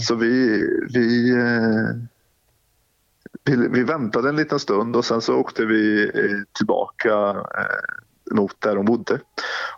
[0.00, 0.62] Så vi,
[0.94, 1.96] vi, eh,
[3.44, 8.60] vi, vi väntade en liten stund och sen så åkte vi eh, tillbaka eh, mot
[8.60, 9.20] där de bodde.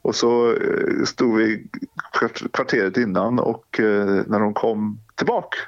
[0.03, 1.67] Och så eh, stod vi
[2.13, 3.81] kvart- kvarteret innan och
[4.27, 5.59] när de kom tillbaka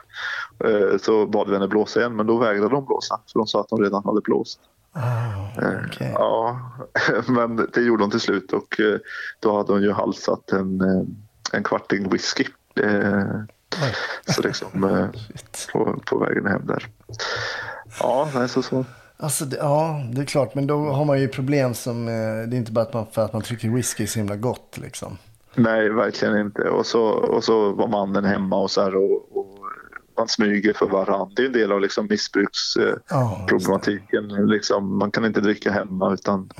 [0.64, 3.60] eh, så bad vi henne blåsa igen men då vägrade de blåsa för de sa
[3.60, 4.60] att de redan hade blåst.
[4.96, 6.12] Eh, okej.
[6.14, 6.60] Ja,
[7.28, 8.98] men det gjorde hon till slut och eh,
[9.40, 10.80] då hade hon ju halsat en,
[11.52, 12.44] en kvarting whisky.
[13.82, 13.94] Oj.
[14.28, 14.68] Så liksom
[15.72, 16.86] på, på vägen hem där.
[18.00, 18.84] Ja, nej, så, så.
[19.16, 20.54] Alltså, det, ja, det är klart.
[20.54, 22.06] Men då har man ju problem som...
[22.06, 24.78] Det är inte bara att man, för att man tycker whisky är så himla gott
[24.82, 25.18] liksom.
[25.54, 26.62] Nej, verkligen inte.
[26.62, 29.29] Och så, och så var mannen hemma och så här och
[30.20, 31.32] man smyger för varandra.
[31.36, 34.46] Det är en del av liksom missbruksproblematiken.
[34.46, 36.50] liksom, man kan inte dricka hemma utan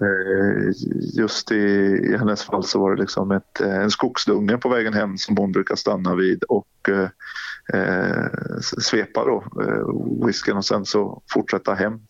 [0.00, 0.72] eh,
[1.14, 1.56] just i,
[2.12, 5.36] i hennes fall så var det liksom ett, eh, en skogsdunge på vägen hem som
[5.36, 7.08] hon brukar stanna vid och eh,
[7.80, 8.26] eh,
[8.60, 9.86] svepa då eh,
[10.26, 12.00] whiskyn och sen så fortsätta hem.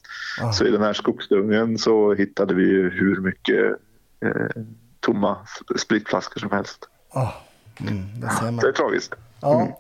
[0.41, 0.53] Ja.
[0.53, 3.77] Så i den här skogsdungen så hittade vi hur mycket
[4.21, 4.63] eh,
[5.01, 5.37] tomma
[5.77, 6.89] spritflaskor som helst.
[7.81, 8.27] Mm, det
[8.61, 9.15] Det är tragiskt.
[9.41, 9.79] Ja,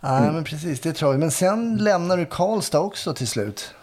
[0.00, 0.80] Nej, men precis.
[0.80, 1.20] Det är tragiskt.
[1.20, 3.74] Men sen lämnar du Karlstad också till slut.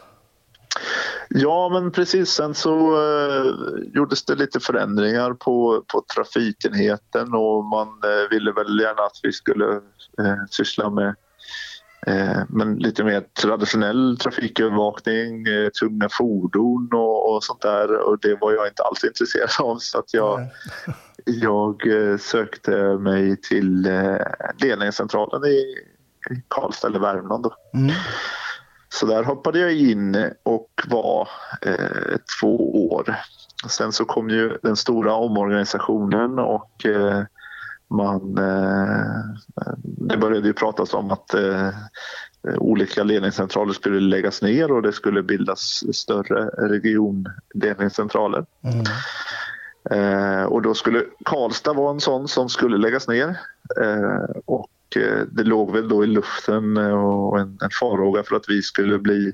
[1.29, 2.29] Ja, men precis.
[2.29, 3.45] Sen så eh,
[3.93, 9.31] gjordes det lite förändringar på, på trafikenheten och man eh, ville väl gärna att vi
[9.31, 9.65] skulle
[10.19, 11.15] eh, syssla med
[12.47, 17.97] men lite mer traditionell trafikövervakning, eh, tunga fordon och, och sånt där.
[17.97, 20.95] Och det var jag inte alls intresserad av så att jag, Nej.
[21.41, 24.17] jag eh, sökte mig till eh,
[24.61, 25.75] ledningscentralen i
[26.47, 27.47] Karlstad eller Värmland.
[27.73, 27.95] Mm.
[28.89, 31.29] Så där hoppade jag in och var
[31.61, 33.15] eh, två år.
[33.69, 37.23] Sen så kom ju den stora omorganisationen och eh,
[37.93, 41.69] man, eh, det började ju pratas om att eh,
[42.57, 48.45] olika ledningscentraler skulle läggas ner och det skulle bildas större regionledningscentraler.
[48.63, 48.85] Mm.
[49.91, 53.39] Eh, och då skulle Karlstad vara en sån som skulle läggas ner.
[53.81, 58.49] Eh, och eh, det låg väl då i luften och en, en farhåga för att
[58.49, 59.33] vi skulle bli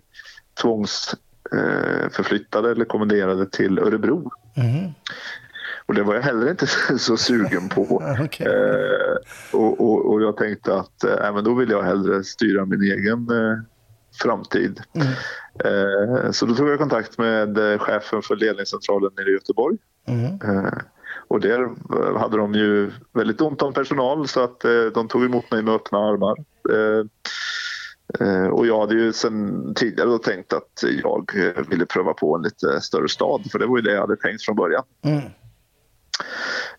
[0.62, 4.32] tvångsförflyttade eh, förflyttade eller kommenderade till Örebro.
[4.58, 4.94] Mhm.
[5.90, 7.82] Och det var jag heller inte så sugen på.
[8.26, 8.48] Okej.
[8.48, 9.16] Eh,
[9.60, 13.30] och, och, och jag tänkte att eh, men då vill jag hellre styra min egen
[13.30, 13.58] eh,
[14.22, 14.82] framtid.
[14.94, 15.08] Mm.
[15.66, 19.78] Eh, så då tog jag kontakt med eh, chefen för ledningscentralen nere i Göteborg.
[20.08, 20.26] Mm.
[20.26, 20.74] Eh,
[21.28, 24.60] och där eh, hade de ju väldigt ont om personal så att
[24.94, 26.36] de tog emot mig med öppna armar.
[28.52, 31.32] Och jag hade ju sen tidigare tänkt att jag
[31.70, 34.46] ville pröva på en lite större stad för det var ju det jag hade tänkt
[34.46, 34.84] från början.
[35.02, 35.24] Mm.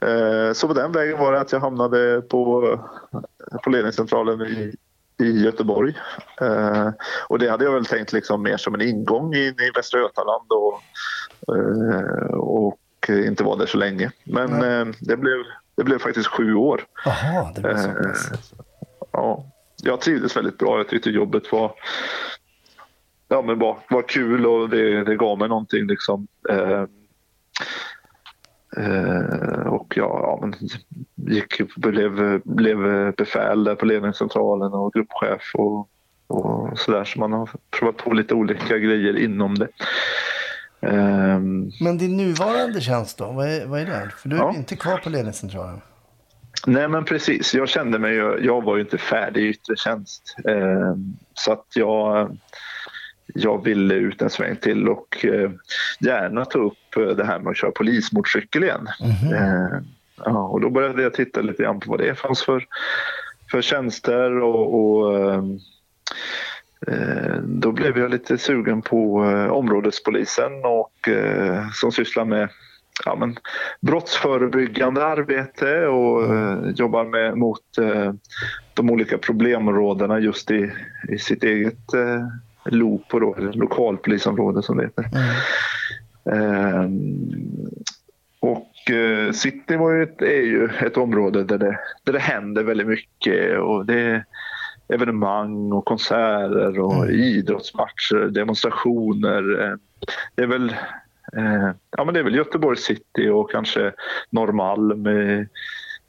[0.00, 2.78] Eh, Så på den vägen var det att jag hamnade på,
[3.64, 4.74] på ledningscentralen i,
[5.24, 5.94] i Göteborg.
[6.40, 6.88] Eh,
[7.28, 10.46] Och det hade jag väl tänkt liksom mer som en ingång in i Västra Götaland
[10.50, 10.80] och,
[11.56, 12.76] eh, och
[13.08, 14.10] inte var där så länge.
[14.24, 14.50] Men
[15.00, 15.38] det blev,
[15.76, 16.84] det blev faktiskt sju år.
[17.04, 18.52] Jaha, det var så pass.
[19.12, 19.44] Ja,
[19.82, 20.76] jag trivdes väldigt bra.
[20.76, 21.72] Jag tyckte jobbet var,
[23.28, 25.86] ja, men var, var kul och det, det gav mig någonting.
[25.86, 26.26] Liksom.
[26.50, 26.84] Eh,
[29.66, 30.54] och ja, men
[31.34, 32.78] gick, blev, blev
[33.16, 35.88] befäl där på ledningscentralen och gruppchef och,
[36.26, 37.04] och sådär.
[37.04, 39.68] Så man har provat på lite olika grejer inom det.
[40.80, 44.10] Ehm, Men din nuvarande tjänst då, vad är, vad är det?
[44.16, 44.54] För du är Ja.
[44.56, 45.80] inte kvar på ledningscentralen.
[46.66, 50.34] Nej men precis, jag kände mig jag var ju inte färdig i yttre tjänst.
[50.48, 50.94] Eh,
[51.34, 52.36] så att jag,
[53.34, 55.50] jag ville ut en sväng till och eh,
[56.00, 58.88] gärna ta upp eh, det här med att köra polismotorcykel igen.
[59.32, 59.78] Eh,
[60.24, 62.66] ja, och då började jag titta lite grann på vad det fanns för,
[63.50, 65.44] för tjänster och, och eh,
[66.86, 69.16] eh, då blev jag lite sugen på
[69.50, 71.08] områdespolisen och
[71.74, 72.48] som sysslar med
[73.04, 73.36] ja, men,
[73.80, 77.60] brottsförebyggande arbete och eh, jobbar med, mot
[78.74, 80.70] de olika problemområdena just i,
[81.08, 81.94] i sitt eget
[82.64, 85.04] LOPO, då, eller lokalpolisområde som det heter.
[86.32, 87.30] Ehm,
[88.40, 92.62] och eh, City var ju ett, är ju ett område där det, där det händer
[92.62, 94.24] väldigt mycket och det är
[94.88, 99.62] evenemang och konserter och idrottsmatcher, demonstrationer.
[99.62, 99.76] Eh,
[100.34, 100.74] Det är väl
[101.36, 103.92] Eh, ja, men det är väl Göteborg city och kanske
[104.30, 105.46] Norrmalm i,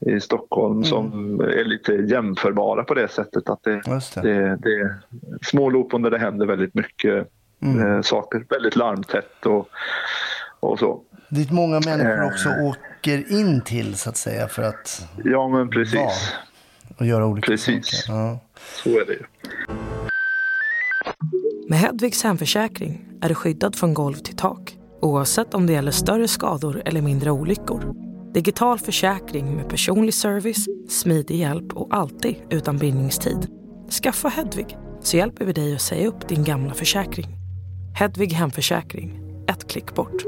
[0.07, 3.49] i Stockholm som är lite jämförbara på det sättet.
[3.49, 4.21] att det, det.
[4.21, 4.95] det, det är
[5.45, 7.27] små loopon där det händer väldigt mycket
[7.63, 8.45] eh, saker.
[8.49, 9.69] Väldigt larmtätt och,
[10.59, 11.01] och så.
[11.29, 12.27] Dit många människor Eh.
[12.27, 15.95] också åker in till så att säga för att Ja, men precis.
[15.95, 16.11] vara
[16.97, 17.85] och göra olika Precis.
[18.05, 18.19] saker.
[18.19, 18.39] Ja.
[18.83, 19.23] Så är det ju.
[21.69, 26.27] Med Hedvigs hemförsäkring är du skyddad från golv till tak oavsett om det gäller större
[26.27, 28.10] skador eller mindre olyckor.
[28.33, 33.47] Digital försäkring med personlig service, smidig hjälp och alltid utan bindningstid.
[34.03, 37.27] Skaffa Hedvig så hjälper vi dig att säga upp din gamla försäkring.
[37.95, 40.23] Hedvig hemförsäkring, ett klick bort.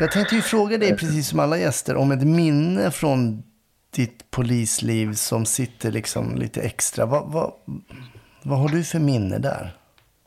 [0.00, 3.42] Jag tänkte ju fråga dig, precis som alla gäster, om ett minne från
[3.90, 7.06] ditt polisliv som sitter liksom lite extra.
[7.06, 7.52] Vad, vad,
[8.42, 9.77] vad har du för minne där?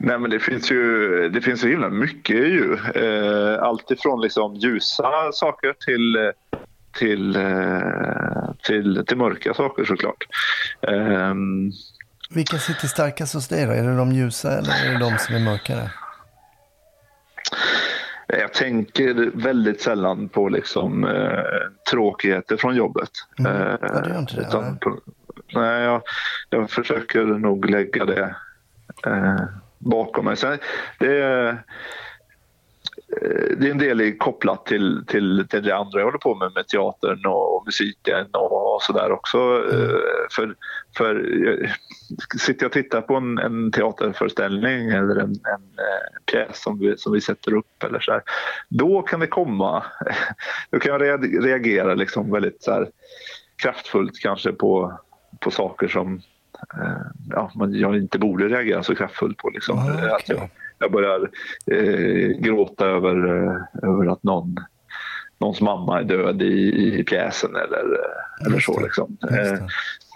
[0.04, 2.78] Nej, men det finns ju det finns så himla mycket ju.
[2.96, 6.32] Eh, allt ifrån liksom ljusa saker till, eh,
[6.98, 10.24] till, eh, till, till mörka saker såklart.
[10.88, 11.72] Ehm,
[12.30, 13.72] Vilka sitter starkast hos dig då?
[13.72, 15.92] Är det de ljusa eller är det de som är mörkare?
[18.28, 21.44] jag tänker väldigt sällan på liksom, eh,
[21.92, 23.10] tråkigheter från jobbet.
[23.40, 23.52] Mm.
[23.52, 24.80] Eh, Ja, gör inte det, utan nej.
[24.80, 25.00] på,
[25.54, 26.02] nej, jag,
[26.50, 28.36] jag försöker nog lägga det
[29.06, 29.40] eh,
[29.82, 30.38] bakom mig.
[30.38, 30.58] Sen,
[31.00, 31.58] det, är, eh,
[33.58, 36.68] det är en del kopplat till, till, till det andra jag håller på med, med
[36.68, 39.38] teatern och musiken och, och sådär också.
[39.38, 40.00] Mm.
[40.32, 40.56] För,
[40.98, 41.16] för
[41.48, 41.70] eh,
[42.40, 45.72] sitter jag och tittar på en, en teaterföreställning eller en, en
[46.32, 48.22] pjäs som vi, som vi sätter upp eller så här,
[48.70, 49.84] då kan det komma,
[50.72, 52.90] då kan jag reagera liksom väldigt så här,
[53.62, 55.00] kraftfullt kanske på,
[55.40, 56.22] på saker som
[57.30, 59.50] ja, man, jag inte borde reagera så kraftfullt på.
[59.50, 59.78] Liksom.
[59.78, 60.12] Ah, okej.
[60.12, 61.30] att jag, jag börjar
[61.72, 64.56] eh, gråta över, eh, över att någon,
[65.40, 68.78] någons mamma är död i, i pjäsen eller, eh, eller så.
[68.78, 69.18] det, Liksom.
[69.24, 69.68] Eh, det.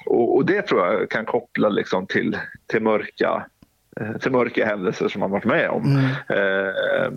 [0.06, 3.46] och, och det tror jag kan koppla liksom, till, till, mörka,
[4.00, 5.84] eh, till mörka händelser som man varit med om.
[5.84, 6.06] Mm.
[6.30, 7.12] Eh,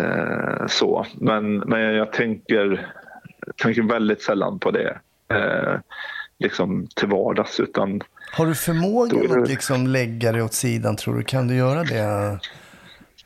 [0.00, 1.06] eh, så.
[1.14, 2.92] Men, men jag tänker,
[3.56, 4.98] tänker väldigt sällan på det
[5.28, 5.74] eh,
[6.38, 7.60] liksom till vardags.
[7.60, 8.00] Utan
[8.32, 11.22] Har du förmågan att liksom lägga det åt sidan tror du?
[11.22, 12.38] Kan du göra det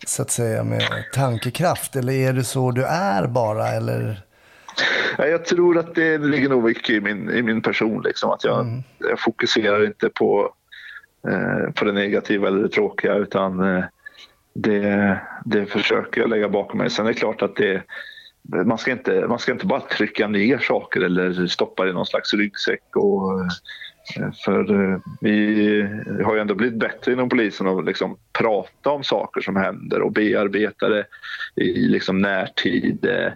[0.07, 0.83] så att säga med
[1.15, 1.97] tankekraft?
[1.97, 3.69] Eller är det så du är bara?
[3.69, 4.21] Eller?
[5.19, 8.03] Ja, jag tror att det ligger nog mycket i min, i min person.
[8.03, 8.83] Liksom, att jag, Mm.
[8.99, 10.55] jag fokuserar inte på,
[11.29, 13.85] eh, på det negativa eller det tråkiga utan eh,
[14.55, 16.91] det, det försöker jag lägga bakom mig.
[16.91, 17.83] Sen är det klart att det,
[18.65, 22.07] man, ska inte, man ska inte bara trycka ner saker eller stoppa det i någon
[22.07, 22.97] slags ryggsäck.
[22.97, 23.41] Och,
[24.45, 29.41] för eh, vi har ju ändå blivit bättre inom polisen att liksom prata om saker
[29.41, 31.07] som händer och bearbeta det
[31.57, 33.05] i liksom närtid.
[33.05, 33.33] eh,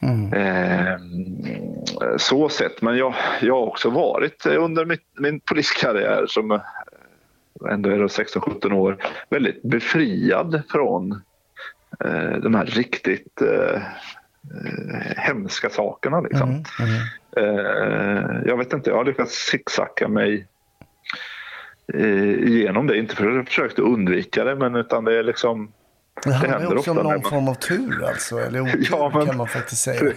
[0.00, 0.32] Mm.
[0.32, 0.96] Eh,
[2.16, 2.82] så sett.
[2.82, 6.60] Men jag, jag har också varit eh, under mitt, min poliskarriär som eh,
[7.70, 8.96] ändå är då 16-17 år
[9.30, 11.12] väldigt befriad från
[12.04, 13.82] eh, de här riktigt eh,
[14.54, 16.20] eh, hemska sakerna.
[16.20, 16.50] Liksom.
[16.50, 16.62] Mm.
[17.36, 17.58] Mm.
[17.66, 20.46] Eh, jag vet inte, jag har lyckats zigzacka mig
[21.94, 22.98] eh, igenom det.
[22.98, 25.72] Inte för att jag försökt undvika det, men utan det är liksom
[26.24, 28.38] Det handlar ju händer också om någon man- form av tur alltså.
[28.38, 30.12] Eller otur Ja, men- kan man faktiskt säga.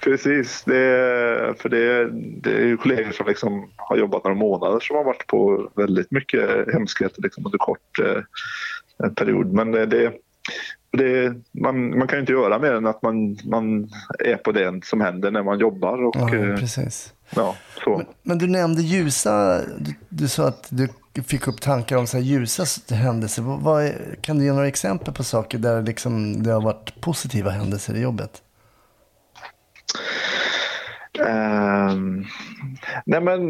[0.00, 2.10] Precis, det är, för det,
[2.42, 6.10] det är ju kollegor som liksom har jobbat några månader som har varit på väldigt
[6.10, 9.52] mycket hemskheter liksom under kort eh, period.
[9.52, 10.12] Men det,
[10.92, 14.80] det, man, man kan ju inte göra mer än att man, man är på det
[14.84, 16.04] som händer när man jobbar.
[16.04, 17.14] Och, Ja, eh, precis.
[17.36, 17.96] ja, så.
[17.96, 20.88] Men, men du nämnde ljusa, du, du sa att du
[21.22, 23.42] fick upp tankar om så här ljusa händelser.
[23.42, 27.00] Vad, vad är, kan du ge några exempel på saker där liksom det har varit
[27.00, 28.42] positiva händelser i jobbet?
[31.26, 32.24] Ehm,
[33.06, 33.40] nej men,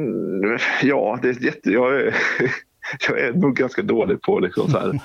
[0.83, 1.70] ja, det är jätte...
[1.70, 2.12] Jag
[3.09, 5.01] jag är nog ganska dålig på liksom så här.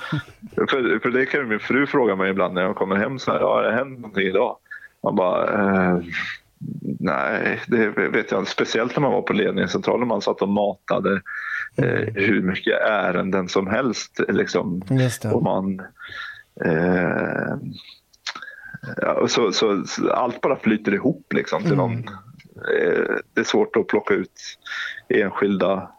[0.55, 3.31] för, för det kan ju min fru fråga mig ibland när jag kommer hem så
[3.31, 4.57] här, ja, det hänt någonting idag?
[5.03, 5.99] Man bara, eh,
[6.99, 8.51] nej, det vet jag inte.
[8.51, 11.21] Speciellt när man var på ledningscentralen, man satt och matade
[11.75, 14.19] eh, hur mycket ärenden som helst.
[14.27, 14.81] Liksom,
[15.33, 15.81] och man...
[16.65, 17.55] Eh,
[18.97, 21.97] ja, så, så, så allt bara flyter ihop liksom till någon...
[22.57, 24.57] Eh, det är svårt att plocka ut
[25.09, 25.91] enskilda,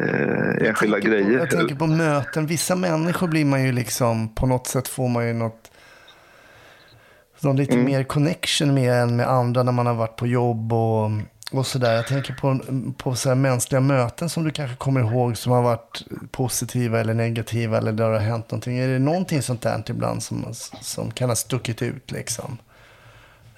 [0.00, 1.38] eh, enskilda tänker grejer.
[1.38, 2.46] På, jag tänker på möten.
[2.46, 5.70] Vissa människor blir man ju liksom, på något sätt får man ju något,
[7.40, 7.84] någon lite Mm.
[7.84, 11.10] mer connection med än med andra när man har varit på jobb och,
[11.52, 11.92] och sådär.
[11.96, 12.60] Jag tänker på,
[12.96, 17.78] på så mänskliga möten som du kanske kommer ihåg som har varit positiva eller negativa
[17.78, 18.78] eller där det har hänt någonting.
[18.78, 20.44] Är det någonting sånt där ibland som,
[20.80, 22.58] som kan ha stuckit ut liksom?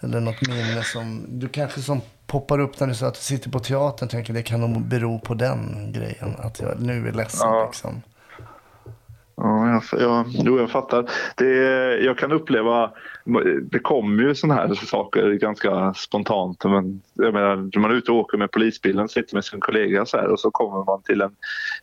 [0.01, 3.51] Eller något minne som du kanske som poppar upp när du sa att du sitter
[3.51, 6.35] på teatern tänker det kan nog bero på den grejen.
[6.39, 7.65] Att jag nu är ledsen Ja.
[7.67, 8.03] liksom.
[9.39, 11.11] Ja, jag, jag, jo, jag fattar.
[11.35, 11.55] Det,
[12.05, 12.91] jag kan uppleva,
[13.63, 16.65] det kommer ju sådana här saker ganska spontant.
[16.65, 20.17] Men, jag menar, man är ute och åker med polisbilen, sitter med sin kollega så
[20.17, 21.37] här, och så kommer man till en,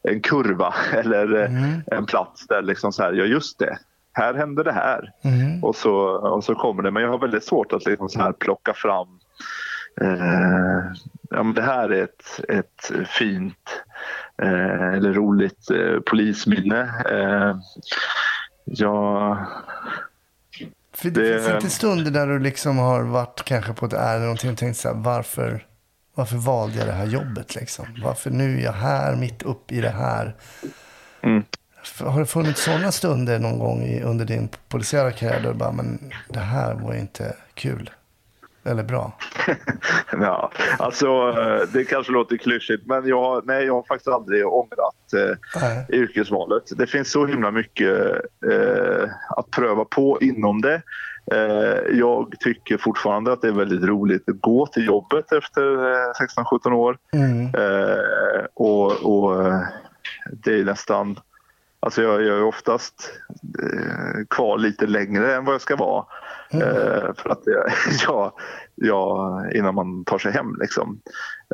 [0.04, 3.78] en kurva eller eh, en plats där liksom så här, ja just det,
[4.14, 5.12] här händer det här.
[5.24, 5.64] Mm.
[5.64, 6.92] Och, så, och så kommer det.
[6.92, 9.20] Men jag har väldigt svårt att liksom så här plocka fram
[11.30, 13.84] ja, men det här är ett, ett fint
[14.42, 16.82] eh, eller roligt eh, polisminne.
[17.12, 17.56] Eh,
[18.66, 19.38] jag,
[20.94, 24.26] För det, Det- finns inte stunder där du liksom har varit kanske på ett ärende
[24.26, 25.66] någonting och tänkt så här, varför,
[26.16, 27.86] varför valde jag det här jobbet liksom?
[28.04, 30.36] Varför nu är jag här, mitt upp i det här?
[31.22, 31.44] Mm.
[32.00, 36.12] Har det funnits sådana stunder någon gång under din polisiära karriär där du bara, men
[36.30, 37.90] det här var inte kul?
[38.66, 39.12] Eller bra?
[40.12, 45.14] ja, alltså, eh, det kanske låter klyschigt men jag, nej, jag har faktiskt aldrig ångrat
[45.16, 46.64] eh, yrkesvalet.
[46.78, 47.98] Det finns så himla mycket
[48.52, 50.82] eh, att pröva på inom det.
[51.32, 56.12] Eh, jag tycker fortfarande att det är väldigt roligt att gå till jobbet efter eh,
[56.44, 56.98] 16-17 år.
[57.14, 57.46] Mm.
[57.46, 59.62] Eh, och, och eh,
[60.32, 61.20] det är nästan...
[61.84, 63.14] Alltså jag, jag är oftast
[63.60, 66.06] eh, kvar lite längre än vad jag ska vara.
[66.50, 67.72] Eh, för att jag,
[68.08, 68.32] jag,
[68.76, 70.56] jag, innan man tar sig hem.
[70.60, 71.02] Liksom.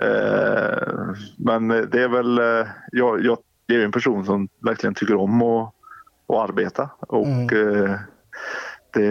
[0.01, 2.39] Eh, men det är väl...
[2.39, 5.73] Eh, jag, jag är en person som verkligen tycker om att,
[6.27, 6.89] att arbeta.
[6.99, 7.95] Och eh,
[8.93, 9.07] det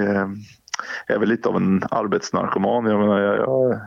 [1.06, 2.86] är väl lite av en arbetsnarkoman.
[2.86, 3.80] Jag, menar, jag, jag,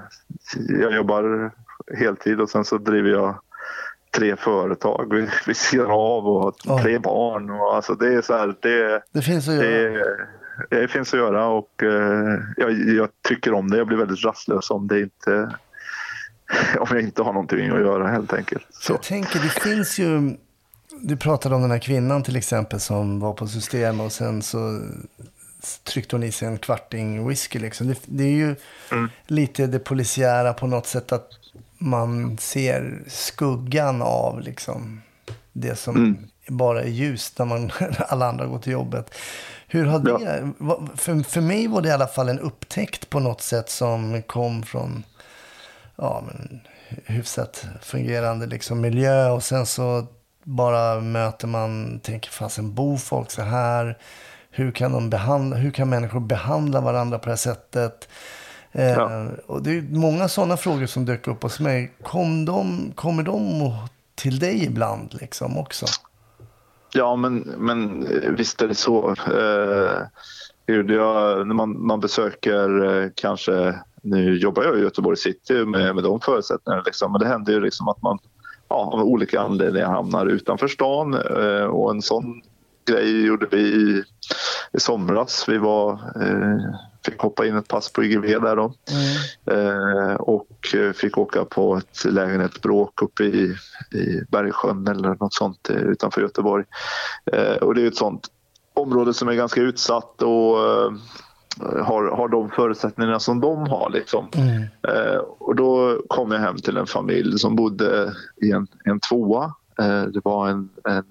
[0.81, 1.51] jag jobbar
[1.97, 3.39] heltid och sen så driver jag
[4.17, 5.13] tre företag
[5.47, 6.81] vid, sidan av och Ja.
[6.81, 7.49] tre barn.
[7.49, 9.65] Och, alltså det är så här, det, Det finns att göra.
[10.69, 13.77] det, det finns att göra och eh, jag, jag tycker om det.
[13.77, 15.55] Jag blir väldigt rastlös om det inte
[16.79, 18.67] om jag inte har någonting att göra helt enkelt.
[18.69, 20.37] Så jag tänker, det finns ju...
[21.01, 24.81] Du pratade om den här kvinnan till exempel som var på system och sen så
[25.83, 27.59] tryckte hon i sig en kvarting whisky.
[27.59, 27.87] Liksom.
[27.87, 28.55] Det, det är ju
[29.27, 31.29] lite det polisiära på något sätt att
[31.81, 35.01] man ser skuggan av liksom,
[35.53, 36.17] det som
[36.47, 37.71] bara är ljust när man,
[38.07, 39.15] alla andra går till jobbet.
[39.67, 40.09] Hur har det...
[40.25, 40.53] Ja.
[40.57, 44.21] vad- För, för mig var det i alla fall en upptäckt på något sätt som
[44.21, 45.03] kom från
[45.95, 46.59] ja, men,
[47.05, 50.05] hyfsat fungerande liksom, miljö och sen så
[50.43, 53.97] bara möter man, tänker fasen bor folk så här?
[54.51, 58.09] Hur kan, de behandla, hur kan människor behandla varandra på det här sättet?
[58.71, 59.27] Eh, Ja.
[59.47, 61.91] och det är många sådana frågor som dök upp hos mig.
[62.03, 63.71] Kom de, kommer de
[64.15, 65.85] till dig ibland liksom också?
[66.93, 69.15] Ja, men, men eh, visst är det så.
[69.27, 70.01] Eh,
[70.65, 76.03] jag, när man, man besöker eh, kanske, nu jobbar jag i Göteborg city med, med
[76.03, 78.19] de förutsättningarna, liksom, men det händer ju liksom att man
[78.69, 82.41] ja, av olika anledningar hamnar utanför stan eh, och en sån
[82.85, 84.03] grej gjorde vi i,
[84.73, 85.45] i somras.
[85.49, 85.99] Vi var,
[87.05, 88.73] fick hoppa in ett pass på IGV där då.
[89.51, 93.55] Eh, och eh, fick åka på ett lägenhetsbråk uppe i,
[93.91, 96.65] i Bergsjön eller något sånt eh, utanför Göteborg.
[97.61, 98.27] Och det är ett sånt
[98.73, 100.57] område som är ganska utsatt och
[101.59, 103.89] har, har de förutsättningarna som de har.
[103.89, 104.27] Liksom.
[104.87, 109.53] Eh, och då kom jag hem till en familj som bodde i en, en tvåa.
[109.79, 111.03] Eh, det var en, en,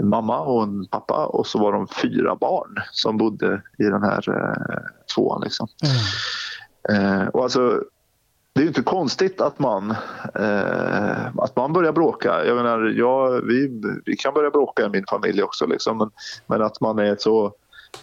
[0.00, 4.02] en mamma och en pappa och så var de fyra barn som bodde i den
[4.02, 4.82] här eh,
[5.14, 5.40] tvåan.
[5.44, 5.68] Liksom.
[6.88, 7.82] Eh, och alltså,
[8.52, 9.90] det är inte konstigt att man,
[10.34, 12.44] eh, att man börjar bråka.
[12.46, 15.66] Jag menar, jag, vi, vi kan börja bråka i min familj också.
[15.66, 16.10] Liksom, men,
[16.46, 17.52] men att man är så...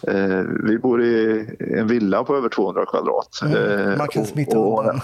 [0.02, 3.40] Eh, vi bor i en villa på över 200 kvadrat.
[3.42, 5.00] Mm, man kan och- smita och, undan.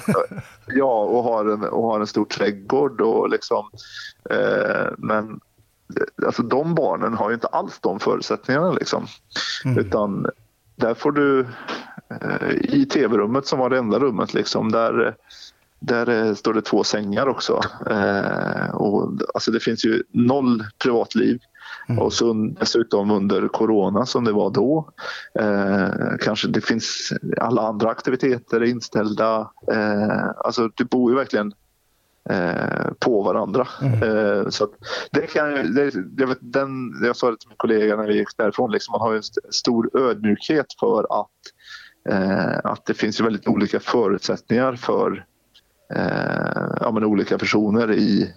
[0.66, 3.00] Ja, och har, en, och har en stor trädgård.
[3.00, 3.70] Och liksom,
[4.30, 5.36] eh, men eh,
[6.26, 8.72] alltså, de barnen har ju inte alls de förutsättningarna.
[8.72, 9.06] Liksom.
[9.76, 10.26] Utan
[10.76, 11.46] där får du
[12.10, 15.16] eh, i tv-rummet som var det enda rummet liksom, där,
[15.78, 17.60] där eh, står det två sängar också.
[17.90, 21.40] Eh, och, alltså det finns ju noll privatliv.
[21.98, 24.90] Och så dessutom under corona som det var då.
[25.38, 29.50] Eh, kanske det finns alla andra aktiviteter är inställda.
[29.72, 31.52] Eh, alltså du bor ju verkligen
[32.30, 33.68] eh, på varandra.
[33.82, 34.68] Eh, så
[35.10, 36.68] det kan, det, jag, vet, den,
[37.02, 39.20] jag sa det till min kollega när vi gick därifrån, liksom, man har ju en
[39.20, 41.30] st- stor ödmjukhet för att,
[42.08, 45.24] eh, att det finns väldigt olika förutsättningar för
[45.94, 48.32] eh, ja, men olika personer i,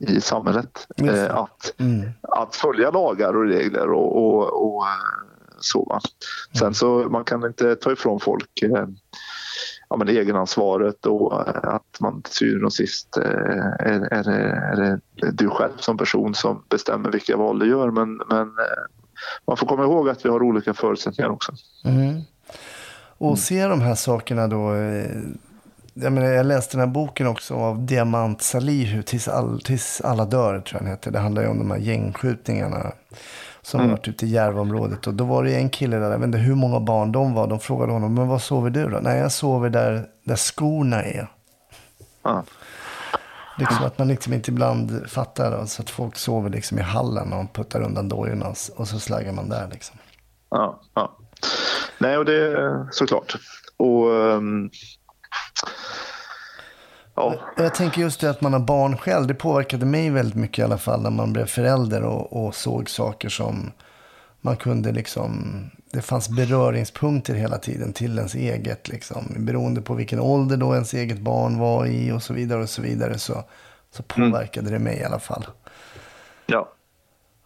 [0.00, 0.86] i samhället.
[1.02, 2.10] Eh, att, Mm.
[2.22, 4.84] att följa lagar och regler och, och, och
[5.60, 5.84] så.
[5.84, 6.00] Va?
[6.58, 8.86] Sen så man kan inte ta ifrån folk eh,
[9.90, 13.22] ja, men egenansvaret och eh, att man till syvende och sist eh,
[13.78, 17.90] är, är, det, är det du själv som person som bestämmer vilka val du gör.
[17.90, 18.84] Men, men eh,
[19.46, 21.52] man får komma ihåg att vi har olika förutsättningar också.
[21.84, 22.20] Mm.
[23.18, 24.74] Och se de här sakerna då.
[25.94, 30.24] Jag, menar, jag läste den här boken också av Diamant Salihu, tills, all, tills alla
[30.24, 31.10] dör, tror jag den heter.
[31.10, 32.92] Det handlar ju om de här gängskjutningarna
[33.68, 33.90] som Mm.
[33.90, 35.06] varit ute i Järvaområdet.
[35.06, 37.46] Och då var det en kille där, jag vet inte hur många barn de var.
[37.46, 38.98] De frågade honom, men var sover du då?
[39.02, 41.28] Nej, jag sover där, där skorna är.
[42.22, 42.44] Ja.
[43.58, 47.32] Liksom att man liksom inte ibland fattar då, så att folk sover liksom i hallen
[47.32, 48.46] och puttar undan dojorna
[48.76, 49.96] och så slaggar man där liksom.
[50.50, 51.16] Ja, ja.
[51.98, 53.34] Nej, och det är såklart.
[53.76, 54.70] Och ehm,
[57.18, 59.26] ja, Jag tänker just det att man har barn själv.
[59.26, 62.90] Det påverkade mig väldigt mycket i alla fall när man blev förälder och, och såg
[62.90, 63.72] saker som
[64.40, 65.64] man kunde liksom...
[65.90, 69.34] Det fanns beröringspunkter hela tiden till ens eget liksom.
[69.38, 72.82] Beroende på vilken ålder då ens eget barn var i och så vidare och så
[72.82, 73.44] vidare så,
[73.90, 75.46] så påverkade det mig i alla fall.
[76.46, 76.68] ja.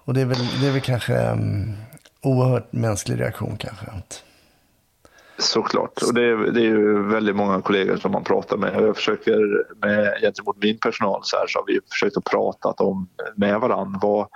[0.05, 1.77] Och det är väl, det är väl kanske um,
[2.23, 3.87] oerhört mänsklig reaktion kanske.
[3.87, 4.25] Att,
[5.43, 6.03] Såklart.
[6.03, 8.75] Och det är, det är ju väldigt många kollegor som man pratar med.
[8.75, 13.09] Jag försöker med, gentemot min personal så, här, så har vi försökt att prata om
[13.37, 13.99] med varandra.
[14.03, 14.29] Vad,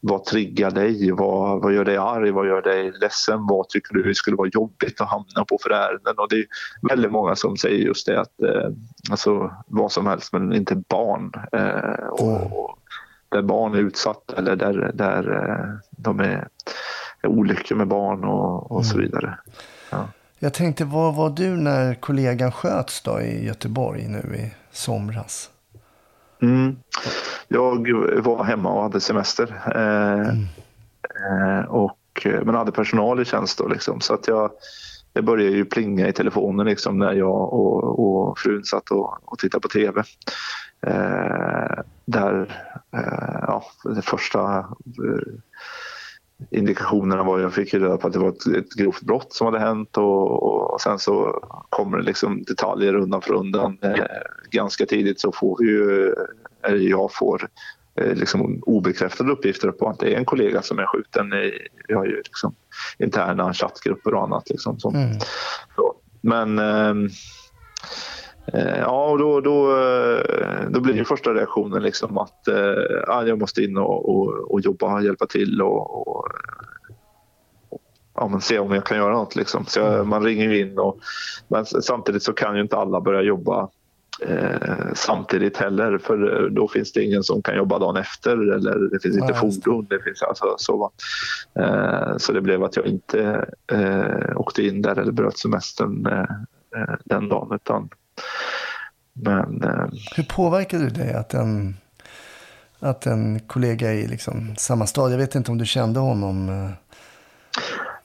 [0.00, 1.12] vad triggar dig?
[1.12, 2.30] Vad, vad gör dig arg?
[2.30, 3.46] Vad gör dig ledsen?
[3.46, 6.14] Vad tycker du skulle vara jobbigt att hamna på för ärenden?
[6.18, 6.46] Och det är
[6.88, 8.70] väldigt många som säger just det att eh,
[9.10, 11.32] alltså, vad som helst men inte barn.
[11.52, 12.78] Eh, och, och
[13.28, 16.48] där barn är utsatta eller där, där eh, de är,
[17.22, 19.38] är olyckor med barn och, och så vidare.
[19.90, 20.08] Ja.
[20.42, 25.50] Jag tänkte, var var du när kollegan sköts då i Göteborg nu i somras?
[26.42, 26.76] Mm.
[27.48, 27.88] jag
[28.22, 29.62] var hemma och hade semester.
[29.74, 30.28] Eh,
[31.28, 34.00] eh, och, men hade personal i tjänst då liksom.
[34.00, 34.50] Så att jag,
[35.12, 39.38] det började ju plinga i telefonen liksom när jag och, och frun satt och, och
[39.38, 40.02] tittade på TV.
[40.86, 42.56] Eh, där,
[42.96, 45.32] eh, ja, det första eh,
[46.50, 49.44] indikationerna var jag fick ju reda på att det var ett, ett grovt brott som
[49.44, 53.78] hade hänt och, och sen så kommer det liksom detaljer undan för undan.
[53.82, 53.94] Eh,
[54.50, 56.14] ganska tidigt så får vi ju,
[56.62, 57.48] eller jag får
[57.94, 61.32] eh, liksom obekräftade uppgifter på att det är en kollega som är skjuten.
[61.32, 61.52] I,
[61.88, 62.54] vi har ju liksom
[62.98, 64.50] interna chattgrupper och annat.
[64.50, 65.18] Liksom, som, Mm.
[65.76, 65.94] så.
[66.20, 66.94] Men eh,
[68.78, 72.54] ja, och då, då, eh, då blir ju första reaktionen liksom att eh,
[73.06, 76.28] ja, jag måste in och, och, och jobba, hjälpa till och, och
[78.14, 79.36] ja, men se om jag kan göra något.
[79.36, 79.66] Liksom.
[79.66, 80.98] Så jag, man ringer ju in och
[81.48, 83.68] men samtidigt så kan ju inte alla börja jobba
[84.26, 89.02] eh, samtidigt heller för då finns det ingen som kan jobba dagen efter eller det
[89.02, 89.86] finns inte Ja, fordon.
[89.90, 90.90] Det finns alltså, så,
[91.58, 96.20] eh, så det blev att jag inte eh, åkte in där eller bröt semestern eh,
[96.76, 97.52] eh, den dagen.
[97.54, 97.88] Utan,
[99.12, 99.86] men eh,
[100.16, 101.76] Hur påverkade det dig att en,
[102.80, 106.48] att en kollega i liksom samma stad, jag vet inte om du kände honom?
[106.48, 106.70] eh,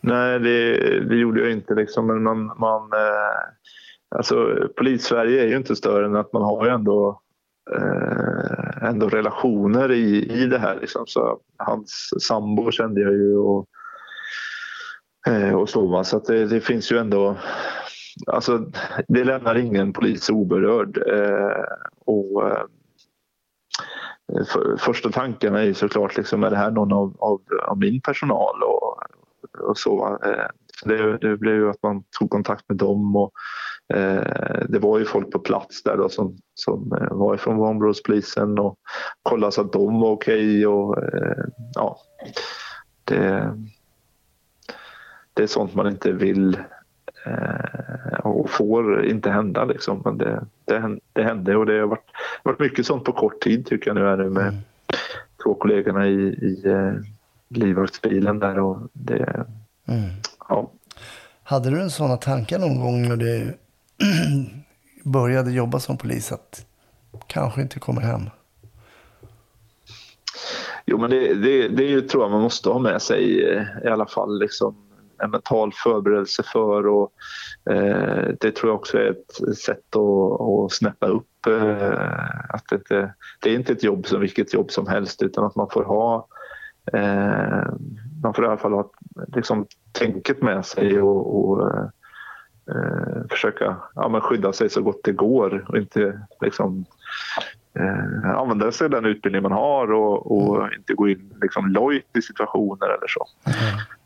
[0.01, 1.73] Nej, det, det gjorde jag inte.
[1.73, 2.07] Liksom.
[2.07, 3.39] Men man, man, eh,
[4.15, 7.21] alltså, Polis-Sverige är ju inte större än att man har ju ändå,
[7.75, 10.77] eh, ändå relationer i, i det här.
[10.81, 11.03] Liksom.
[11.07, 13.65] Så hans sambo kände jag ju och,
[15.27, 15.87] eh, och så.
[15.87, 16.03] Va?
[16.03, 17.37] Så det, det finns ju ändå...
[18.25, 18.65] Alltså,
[19.07, 20.97] det lämnar ingen polis oberörd.
[20.97, 21.63] Eh,
[22.05, 22.63] och, eh,
[24.53, 28.01] för, första tanken är ju såklart, liksom, är det här någon av, av, av min
[28.01, 28.63] personal?
[28.63, 28.99] Och,
[29.69, 30.19] och så.
[30.23, 30.47] eh,
[30.83, 33.31] det, det blev ju att man tog kontakt med dem och
[33.93, 38.59] eh, det var ju folk på plats där då som, som eh, var ifrån områdespolisen
[38.59, 38.77] och
[39.23, 41.97] kollade så att de var okej och eh, ja.
[43.03, 43.53] Det,
[45.33, 46.57] det är sånt man inte vill
[47.25, 47.66] eh,
[48.23, 50.01] och får inte hända liksom.
[50.05, 52.09] Men det, det, det hände och det har varit,
[52.43, 54.57] varit mycket sånt på kort tid tycker jag nu är det med
[55.43, 56.93] två kollegorna i, i eh,
[57.49, 59.45] livvaktsbilen där och det,
[59.87, 60.09] Mm.
[60.49, 60.71] ja.
[61.43, 63.57] Hade du en sådana tankar någon gång när du
[65.03, 66.65] började jobba som polis att
[67.27, 68.21] kanske inte kommer hem?
[70.85, 73.63] Jo, men det, det, det är ju, tror jag man måste ha med sig eh,
[73.83, 74.75] i alla fall liksom
[75.19, 77.11] en mental förberedelse för och
[77.69, 81.47] eh, det tror jag också är ett sätt att, att snäppa upp.
[81.47, 85.55] Eh, att det, det är inte ett jobb som vilket jobb som helst utan att
[85.55, 86.27] man får ha
[86.93, 87.73] eh,
[88.23, 88.91] man får i alla fall ha
[89.35, 91.85] liksom, tänket med sig och, och eh,
[92.69, 96.85] eh, försöka ja, men skydda sig så gott det går och inte liksom,
[97.79, 102.17] eh, använda sig av den utbildning man har och, och inte gå in liksom, lojt
[102.17, 103.27] i situationer eller så.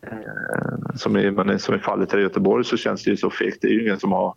[0.07, 3.29] Eh, som, i, men som i fallet här i Göteborg så känns det ju så
[3.29, 3.57] fegt.
[3.61, 4.35] Det är ju ingen som har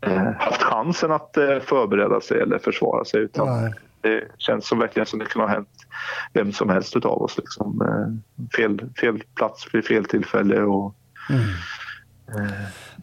[0.00, 3.20] eh, haft chansen att eh, förbereda sig eller försvara sig.
[3.20, 3.72] Utan Nej.
[4.00, 5.68] det känns som verkligen som det kan ha hänt
[6.32, 7.38] vem som helst utav oss.
[7.38, 7.80] Liksom.
[7.82, 10.62] Eh, fel, fel plats vid fel tillfälle.
[10.62, 10.94] Och,
[11.30, 11.40] Mm.
[11.42, 11.54] eh,
[12.28, 12.50] Men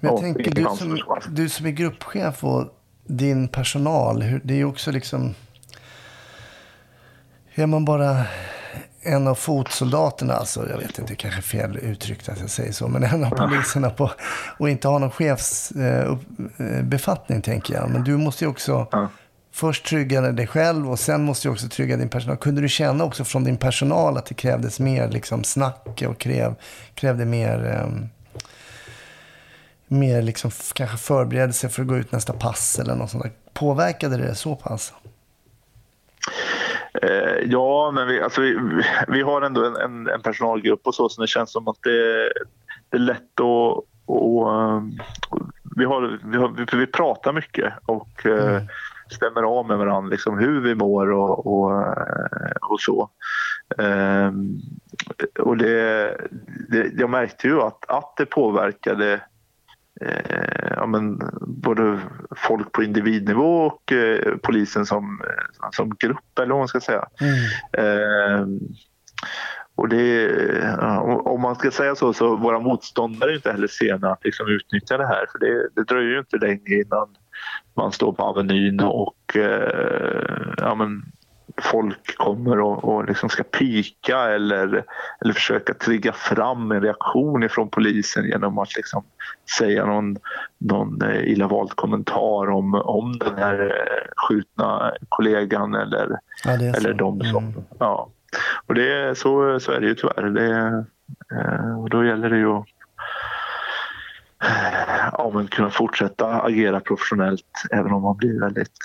[0.01, 0.99] jag ja, tänker, du som,
[1.29, 2.65] du som är gruppchef och
[3.07, 5.33] din personal, hur, det är ju också liksom...
[7.55, 8.25] Är man bara
[9.01, 12.71] en av fotsoldaterna, alltså jag vet inte, det kanske är fel uttryckt att jag säger
[12.71, 14.11] så, men en av poliserna på
[14.57, 17.89] och inte har någon chefsbefattning tänker jag.
[17.89, 19.07] Men du måste ju också Ja.
[19.51, 22.37] först trygga dig själv och sen måste du också trygga din personal.
[22.37, 26.55] Kunde du känna också från din personal att det krävdes mer liksom, snack och kräv,
[26.95, 28.09] krävde mer, ehm,
[29.87, 33.31] mer liksom, kanske förberedelse för att gå ut nästa pass eller något sånt där?
[33.53, 34.93] Påverkade det så pass?
[37.01, 38.57] Eh, ja, men vi, alltså vi,
[39.07, 42.31] vi har ändå en, en, en personalgrupp och så, så det känns som att det,
[42.89, 43.83] det är lätt att...
[44.05, 44.99] Och, um,
[45.75, 48.61] vi, har, vi, har, vi, vi pratar mycket och eh,
[49.11, 53.09] stämmer av med varandra liksom, hur vi mår och, och, eh, och så.
[53.77, 54.59] Ehm,
[55.39, 56.17] och det,
[56.69, 59.21] det, jag märkte ju att, att det påverkade
[60.01, 61.99] eh, ja, men, både
[62.35, 67.05] folk på individnivå och eh, polisen som, eh, som grupp, eller vad man ska säga.
[67.77, 68.45] Eh,
[69.75, 70.29] och det,
[71.25, 74.97] om man ska säga så, så våra motståndare är inte heller sena att liksom utnyttja
[74.97, 75.25] det här.
[75.31, 77.07] För det, det dröjer ju inte länge innan
[77.73, 81.03] man står på Avenyn och eh, ja, men,
[81.61, 84.83] folk kommer och, och liksom ska pika eller,
[85.21, 89.03] eller försöka trigga fram en reaktion ifrån polisen genom att liksom
[89.57, 90.17] säga någon,
[90.57, 96.93] någon eh, illa vald kommentar om, om den här eh, skjutna kollegan eller, Ja, eller
[96.93, 97.43] de som...
[97.43, 97.63] Mm.
[97.79, 98.09] Ja.
[98.65, 100.29] Och det, så, så är det ju tyvärr.
[100.29, 100.85] Det,
[101.37, 102.65] eh, och då gäller det ju att
[105.11, 108.77] ja, kunna fortsätta agera professionellt även om man blir väldigt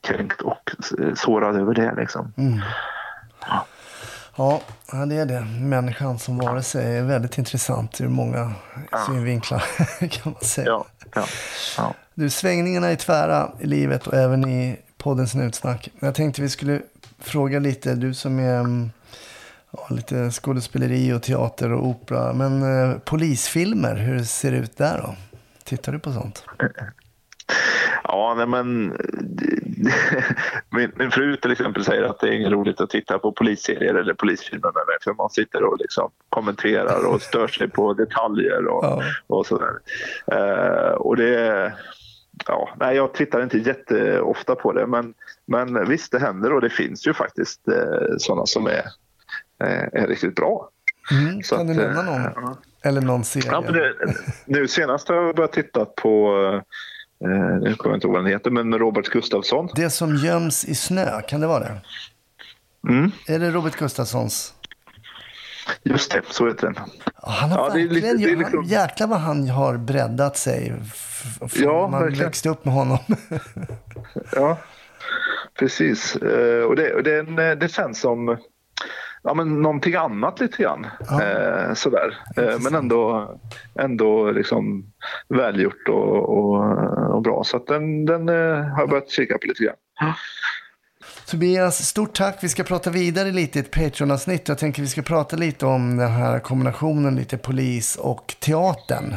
[0.00, 0.70] kränkt och
[1.14, 1.94] sårad över det.
[1.94, 2.32] Liksom.
[2.36, 2.60] Mm.
[4.36, 4.62] Ja,
[4.92, 5.40] ja, det är det.
[5.60, 8.52] Människan som varelse är väldigt intressant ur många
[9.06, 9.64] synvinklar
[10.08, 10.66] kan man säga.
[10.66, 11.24] Ja, ja,
[11.76, 11.94] ja.
[12.14, 15.88] Du, svängningarna är tvära i livet och även i podden Snutsnack.
[16.00, 16.80] Jag tänkte vi skulle
[17.18, 18.90] fråga lite, du som är mm,
[19.70, 22.32] ja, lite skådespeleri och teater och opera.
[22.32, 25.14] Men eh, polisfilmer, hur ser det ut där då?
[25.64, 26.44] Tittar du på sånt?
[28.04, 28.86] Ja, nej men
[30.70, 33.94] min, min fru till exempel säger att det är inget roligt att titta på polisserier
[33.94, 38.66] eller polisfilmer med mig för man sitter och liksom kommenterar och stör sig på detaljer
[38.66, 39.02] och, Ja.
[39.26, 39.72] och sådär.
[40.32, 41.72] Eh, och det,
[42.46, 45.14] ja, nej, jag tittar inte jätteofta på det men,
[45.46, 48.84] men visst det händer och det finns ju faktiskt eh, sådana som är,
[49.64, 50.68] eh, är riktigt bra.
[51.10, 52.32] Mm, kan du att, nämna eh, någon?
[52.34, 52.56] ja.
[52.84, 53.48] Eller någon serie?
[53.50, 53.94] Ja, det,
[54.46, 56.36] nu senast har jag börjat titta på,
[57.28, 59.68] nu kommer jag inte ihåg vad den heter, men med Robert Gustafsson.
[59.74, 61.80] Det som göms i snö, kan det vara det?
[62.88, 64.54] Mm, Är det Robert Gustafssons?
[65.82, 66.76] just det, så heter den.
[67.14, 70.36] Han har Ja, det är lite- det är han, liksom- jäklar vad han har breddat
[70.36, 70.72] sig.
[71.54, 72.24] Ja, man verkligen.
[72.24, 72.98] växte upp med honom.
[74.32, 74.58] Ja,
[75.58, 76.16] precis.
[76.16, 78.36] Eh, och det, och det, det känns som
[79.22, 80.86] ja, men någonting annat lite grann.
[81.10, 81.22] Ja.
[81.22, 82.18] Eh, sådär.
[82.36, 83.30] Eh, men ändå,
[83.74, 84.92] ändå liksom
[85.28, 87.44] välgjort och, och, och bra.
[87.44, 89.76] Så att den, den eh, har jag börjat kika på lite grann.
[91.26, 92.38] Tobias, stort tack.
[92.40, 94.48] Vi ska prata vidare lite i ett Patreon-avsnitt.
[94.48, 99.14] Jag tänker vi ska prata lite om den här kombinationen lite polis och teatern.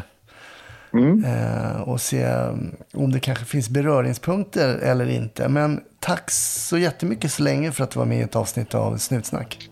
[0.93, 1.25] Mm.
[1.25, 5.49] Eh, och se mm, om det kanske finns beröringspunkter eller inte.
[5.49, 8.97] Men tack så jättemycket så länge för att du var med i ett avsnitt av
[8.97, 9.69] Snutsnack.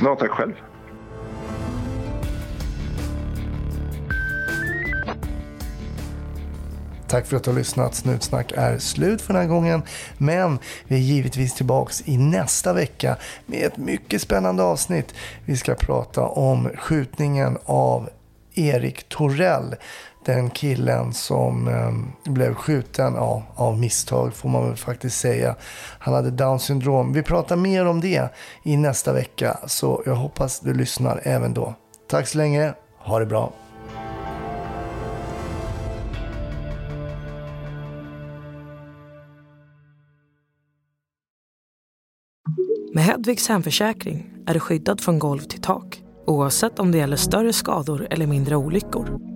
[0.00, 0.52] Ja, tack själv.
[7.08, 7.94] Tack för att du har lyssnat.
[7.94, 9.82] Snutsnack är slut för den här gången.
[10.18, 13.16] Men vi är givetvis tillbaks i nästa vecka
[13.46, 15.14] med ett mycket spännande avsnitt.
[15.44, 18.08] Vi ska prata om skjutningen av
[18.54, 19.74] Erik Torell.
[20.26, 25.56] Den killen som eh, blev skjuten ja, av misstag får man väl faktiskt säga.
[25.98, 27.12] Han hade down syndrom.
[27.12, 28.28] Vi pratar mer om det
[28.62, 29.58] i nästa vecka.
[29.66, 31.74] Så jag hoppas du lyssnar även då.
[32.08, 32.74] Tack så länge.
[32.98, 33.52] Ha det bra.
[42.94, 47.52] Med Hedvigs hemförsäkring är du skyddad från golv till tak oavsett om det gäller större
[47.52, 49.35] skador eller mindre olyckor.